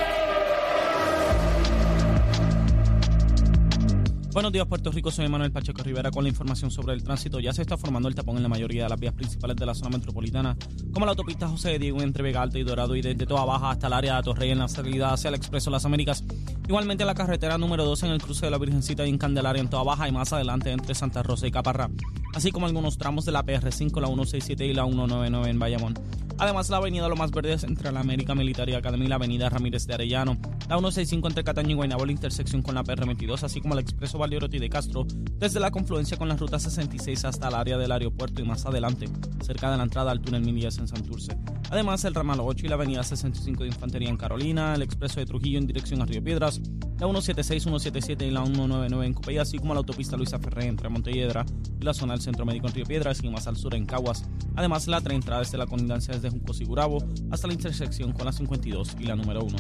Buenos 4.39 4.53
días, 4.53 4.69
Puerto 4.69 4.93
Rico. 4.93 5.11
Soy 5.11 5.29
Manuel 5.29 5.51
Pacheco 5.51 5.83
Rivera 5.83 6.13
con 6.13 6.23
la 6.23 6.29
información 6.29 6.71
sobre 6.71 6.95
el 6.95 7.03
tránsito. 7.03 7.41
Ya 7.41 7.53
se 7.53 7.63
está 7.63 7.77
formando 7.77 8.09
el 8.09 8.15
tapón 8.15 8.37
en 8.37 8.45
la 8.45 8.49
mayoría 8.49 8.85
de 8.85 8.89
las 8.89 9.01
vías 9.01 9.13
principales 9.13 9.57
de 9.57 9.67
la 9.67 9.75
zona 9.75 9.97
metropolitana, 9.97 10.57
como 10.93 11.07
la 11.07 11.11
autopista 11.11 11.49
José 11.49 11.71
de 11.71 11.81
Diego 11.81 12.01
entre 12.03 12.23
Vega 12.23 12.43
Alta 12.43 12.57
y 12.57 12.63
Dorado 12.63 12.95
y 12.95 13.03
desde 13.03 13.27
Toa 13.27 13.45
Baja 13.45 13.73
hasta 13.73 13.89
el 13.89 13.95
área 13.95 14.15
de 14.15 14.23
Torrey 14.23 14.53
en 14.53 14.61
la 14.61 14.69
salida 14.69 15.13
hacia 15.13 15.31
el 15.31 15.35
Expreso 15.35 15.71
Las 15.71 15.85
Américas. 15.87 16.23
Igualmente 16.69 17.07
la 17.07 17.15
carretera 17.15 17.57
número 17.57 17.87
2 17.87 18.03
en 18.03 18.11
el 18.11 18.21
cruce 18.21 18.45
de 18.45 18.51
la 18.51 18.59
Virgencita 18.59 19.07
y 19.07 19.09
en 19.09 19.17
Candelaria 19.17 19.63
en 19.63 19.71
Toa 19.71 19.85
Baja 19.85 20.07
y 20.07 20.13
más 20.13 20.35
adelante 20.35 20.71
entre 20.71 20.95
Santa 20.95 21.23
Rosa 21.23 21.47
y 21.47 21.51
Caparra, 21.51 21.89
así 22.35 22.51
como 22.53 22.67
algunos 22.67 22.99
tramos 22.99 23.25
de 23.25 23.33
la 23.33 23.43
PR5, 23.43 23.99
la 24.03 24.09
167 24.09 24.67
y 24.67 24.75
la 24.75 24.85
199 24.85 25.49
en 25.49 25.59
Bayamón. 25.59 25.95
Además, 26.41 26.71
la 26.71 26.77
avenida 26.77 27.09
Lo 27.09 27.17
Más 27.17 27.33
Verdes 27.33 27.65
entre 27.65 27.91
la 27.91 27.99
América 27.99 28.33
Militar 28.35 28.69
y 28.69 28.75
Academia 28.75 29.07
y 29.07 29.09
la 29.09 29.17
avenida 29.17 29.49
Ramírez 29.49 29.89
de 29.89 29.95
Arellano, 29.95 30.37
la 30.69 30.77
165 30.77 31.27
entre 31.27 31.43
Cataño 31.43 31.71
y 31.71 31.75
Guaynabo, 31.75 32.07
la 32.07 32.13
intersección 32.13 32.63
con 32.63 32.77
la 32.77 32.85
PR22, 32.85 33.43
así 33.43 33.61
como 33.61 33.75
el 33.75 33.81
expreso 33.81 34.19
Valdeorotti 34.19 34.61
de 34.61 34.69
Castro, 34.69 35.05
desde 35.39 35.59
la 35.59 35.73
confluencia 35.73 36.17
con 36.17 36.29
la 36.29 36.37
ruta 36.37 36.61
66 36.61 37.25
hasta 37.25 37.49
el 37.49 37.55
área 37.55 37.77
del 37.77 37.91
aeropuerto 37.91 38.41
y 38.41 38.45
más 38.45 38.67
adelante, 38.67 39.09
cerca 39.43 39.71
de 39.71 39.79
la 39.79 39.83
entrada 39.83 40.13
al 40.13 40.21
túnel 40.21 40.43
Milías 40.43 40.79
en 40.79 40.87
Santurce. 40.87 41.37
Además, 41.71 42.05
el 42.05 42.15
ramal 42.15 42.39
8 42.41 42.67
y 42.67 42.69
la 42.69 42.77
avenida 42.77 43.03
65 43.03 43.65
de 43.65 43.71
Infantería 43.71 44.09
en 44.09 44.17
Carolina, 44.17 44.75
el 44.75 44.83
expreso 44.83 45.19
de 45.19 45.27
Trujillo 45.27 45.59
en 45.59 45.67
dirección 45.67 46.03
a 46.03 46.07
Río 46.07 46.23
Piedras, 46.23 46.58
la 46.99 47.07
176, 47.07 47.63
177 47.63 48.27
y 48.27 48.31
la 48.31 48.45
199 48.45 49.07
en 49.07 49.15
Copey, 49.15 49.39
así 49.39 49.59
como 49.59 49.73
la 49.73 49.79
autopista 49.79 50.17
Luisa 50.17 50.39
Ferré 50.39 50.67
entre 50.67 50.89
Montelledra 50.89 51.47
y 51.81 51.85
la 51.85 51.95
zona 51.95 52.15
del 52.15 52.23
Centro 52.23 52.45
Médico 52.45 52.67
en 52.67 52.75
Río 52.75 52.87
Piedras 52.87 53.23
y 53.23 53.29
más 53.29 53.47
al 53.47 53.57
sur 53.57 53.75
en 53.75 53.87
Caguas. 53.87 54.25
Además, 54.57 54.89
la 54.89 55.01
tren 55.01 55.17
entrada 55.17 55.41
desde 55.41 55.59
la 55.59 55.67
colindancia 55.67 56.15
desde 56.15 56.31
Junco 56.31 56.53
Sigurabo 56.53 56.99
hasta 57.31 57.47
la 57.47 57.53
intersección 57.53 58.13
con 58.13 58.25
la 58.27 58.33
52 58.33 58.97
y 58.99 59.05
la 59.05 59.15
número 59.15 59.45
1. 59.45 59.57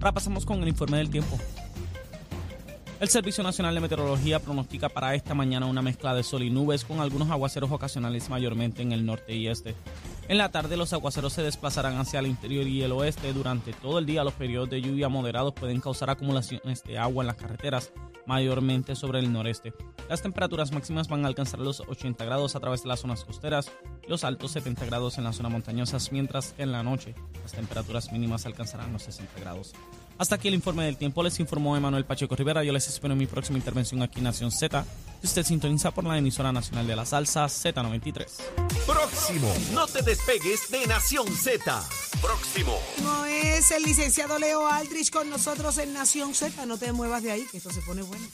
Ahora 0.00 0.12
pasamos 0.12 0.44
con 0.44 0.62
el 0.62 0.68
informe 0.68 0.96
del 0.96 1.10
tiempo. 1.10 1.38
El 3.00 3.08
Servicio 3.08 3.42
Nacional 3.42 3.74
de 3.74 3.80
Meteorología 3.80 4.40
pronostica 4.40 4.90
para 4.90 5.14
esta 5.14 5.34
mañana 5.34 5.64
una 5.64 5.80
mezcla 5.80 6.14
de 6.14 6.22
sol 6.22 6.42
y 6.42 6.50
nubes 6.50 6.84
con 6.84 7.00
algunos 7.00 7.30
aguaceros 7.30 7.70
ocasionales 7.70 8.28
mayormente 8.28 8.82
en 8.82 8.92
el 8.92 9.06
norte 9.06 9.34
y 9.34 9.46
este. 9.46 9.74
En 10.28 10.38
la 10.38 10.50
tarde 10.50 10.76
los 10.76 10.92
aguaceros 10.92 11.32
se 11.32 11.42
desplazarán 11.42 11.98
hacia 11.98 12.20
el 12.20 12.26
interior 12.26 12.66
y 12.66 12.82
el 12.82 12.92
oeste. 12.92 13.32
Durante 13.32 13.72
todo 13.72 13.98
el 13.98 14.06
día 14.06 14.22
los 14.22 14.34
periodos 14.34 14.70
de 14.70 14.80
lluvia 14.80 15.08
moderados 15.08 15.54
pueden 15.54 15.80
causar 15.80 16.10
acumulaciones 16.10 16.84
de 16.84 16.98
agua 16.98 17.24
en 17.24 17.26
las 17.26 17.36
carreteras, 17.36 17.92
mayormente 18.26 18.94
sobre 18.94 19.18
el 19.18 19.32
noreste. 19.32 19.72
Las 20.08 20.22
temperaturas 20.22 20.72
máximas 20.72 21.08
van 21.08 21.24
a 21.24 21.28
alcanzar 21.28 21.60
los 21.60 21.80
80 21.80 22.24
grados 22.24 22.54
a 22.54 22.60
través 22.60 22.82
de 22.82 22.88
las 22.88 23.00
zonas 23.00 23.24
costeras, 23.24 23.72
los 24.06 24.22
altos 24.22 24.52
70 24.52 24.86
grados 24.86 25.18
en 25.18 25.24
las 25.24 25.36
zonas 25.36 25.52
montañosas, 25.52 26.12
mientras 26.12 26.52
que 26.52 26.62
en 26.62 26.72
la 26.72 26.82
noche 26.82 27.14
las 27.42 27.52
temperaturas 27.52 28.12
mínimas 28.12 28.46
alcanzarán 28.46 28.92
los 28.92 29.02
60 29.02 29.40
grados. 29.40 29.72
Hasta 30.20 30.34
aquí 30.34 30.48
el 30.48 30.54
informe 30.54 30.84
del 30.84 30.98
tiempo. 30.98 31.22
Les 31.22 31.40
informó 31.40 31.78
Emanuel 31.78 32.04
Pacheco 32.04 32.36
Rivera. 32.36 32.62
Yo 32.62 32.74
les 32.74 32.86
espero 32.86 33.14
en 33.14 33.18
mi 33.18 33.26
próxima 33.26 33.56
intervención 33.56 34.02
aquí 34.02 34.18
en 34.18 34.24
Nación 34.24 34.50
Z. 34.50 34.84
Si 35.22 35.26
usted 35.26 35.44
sintoniza 35.44 35.92
por 35.92 36.04
la 36.04 36.18
emisora 36.18 36.52
nacional 36.52 36.86
de 36.86 36.94
la 36.94 37.06
salsa 37.06 37.46
Z93. 37.46 38.26
Próximo. 38.84 39.50
No 39.72 39.86
te 39.86 40.02
despegues 40.02 40.70
de 40.70 40.86
Nación 40.86 41.26
Z. 41.26 41.82
Próximo. 42.20 42.78
No 43.02 43.24
es 43.24 43.70
el 43.70 43.82
licenciado 43.82 44.38
Leo 44.38 44.66
Aldrich 44.66 45.10
con 45.10 45.30
nosotros 45.30 45.78
en 45.78 45.94
Nación 45.94 46.34
Z. 46.34 46.66
No 46.66 46.76
te 46.76 46.92
muevas 46.92 47.22
de 47.22 47.30
ahí, 47.30 47.46
que 47.50 47.56
esto 47.56 47.70
se 47.70 47.80
pone 47.80 48.02
bueno. 48.02 48.26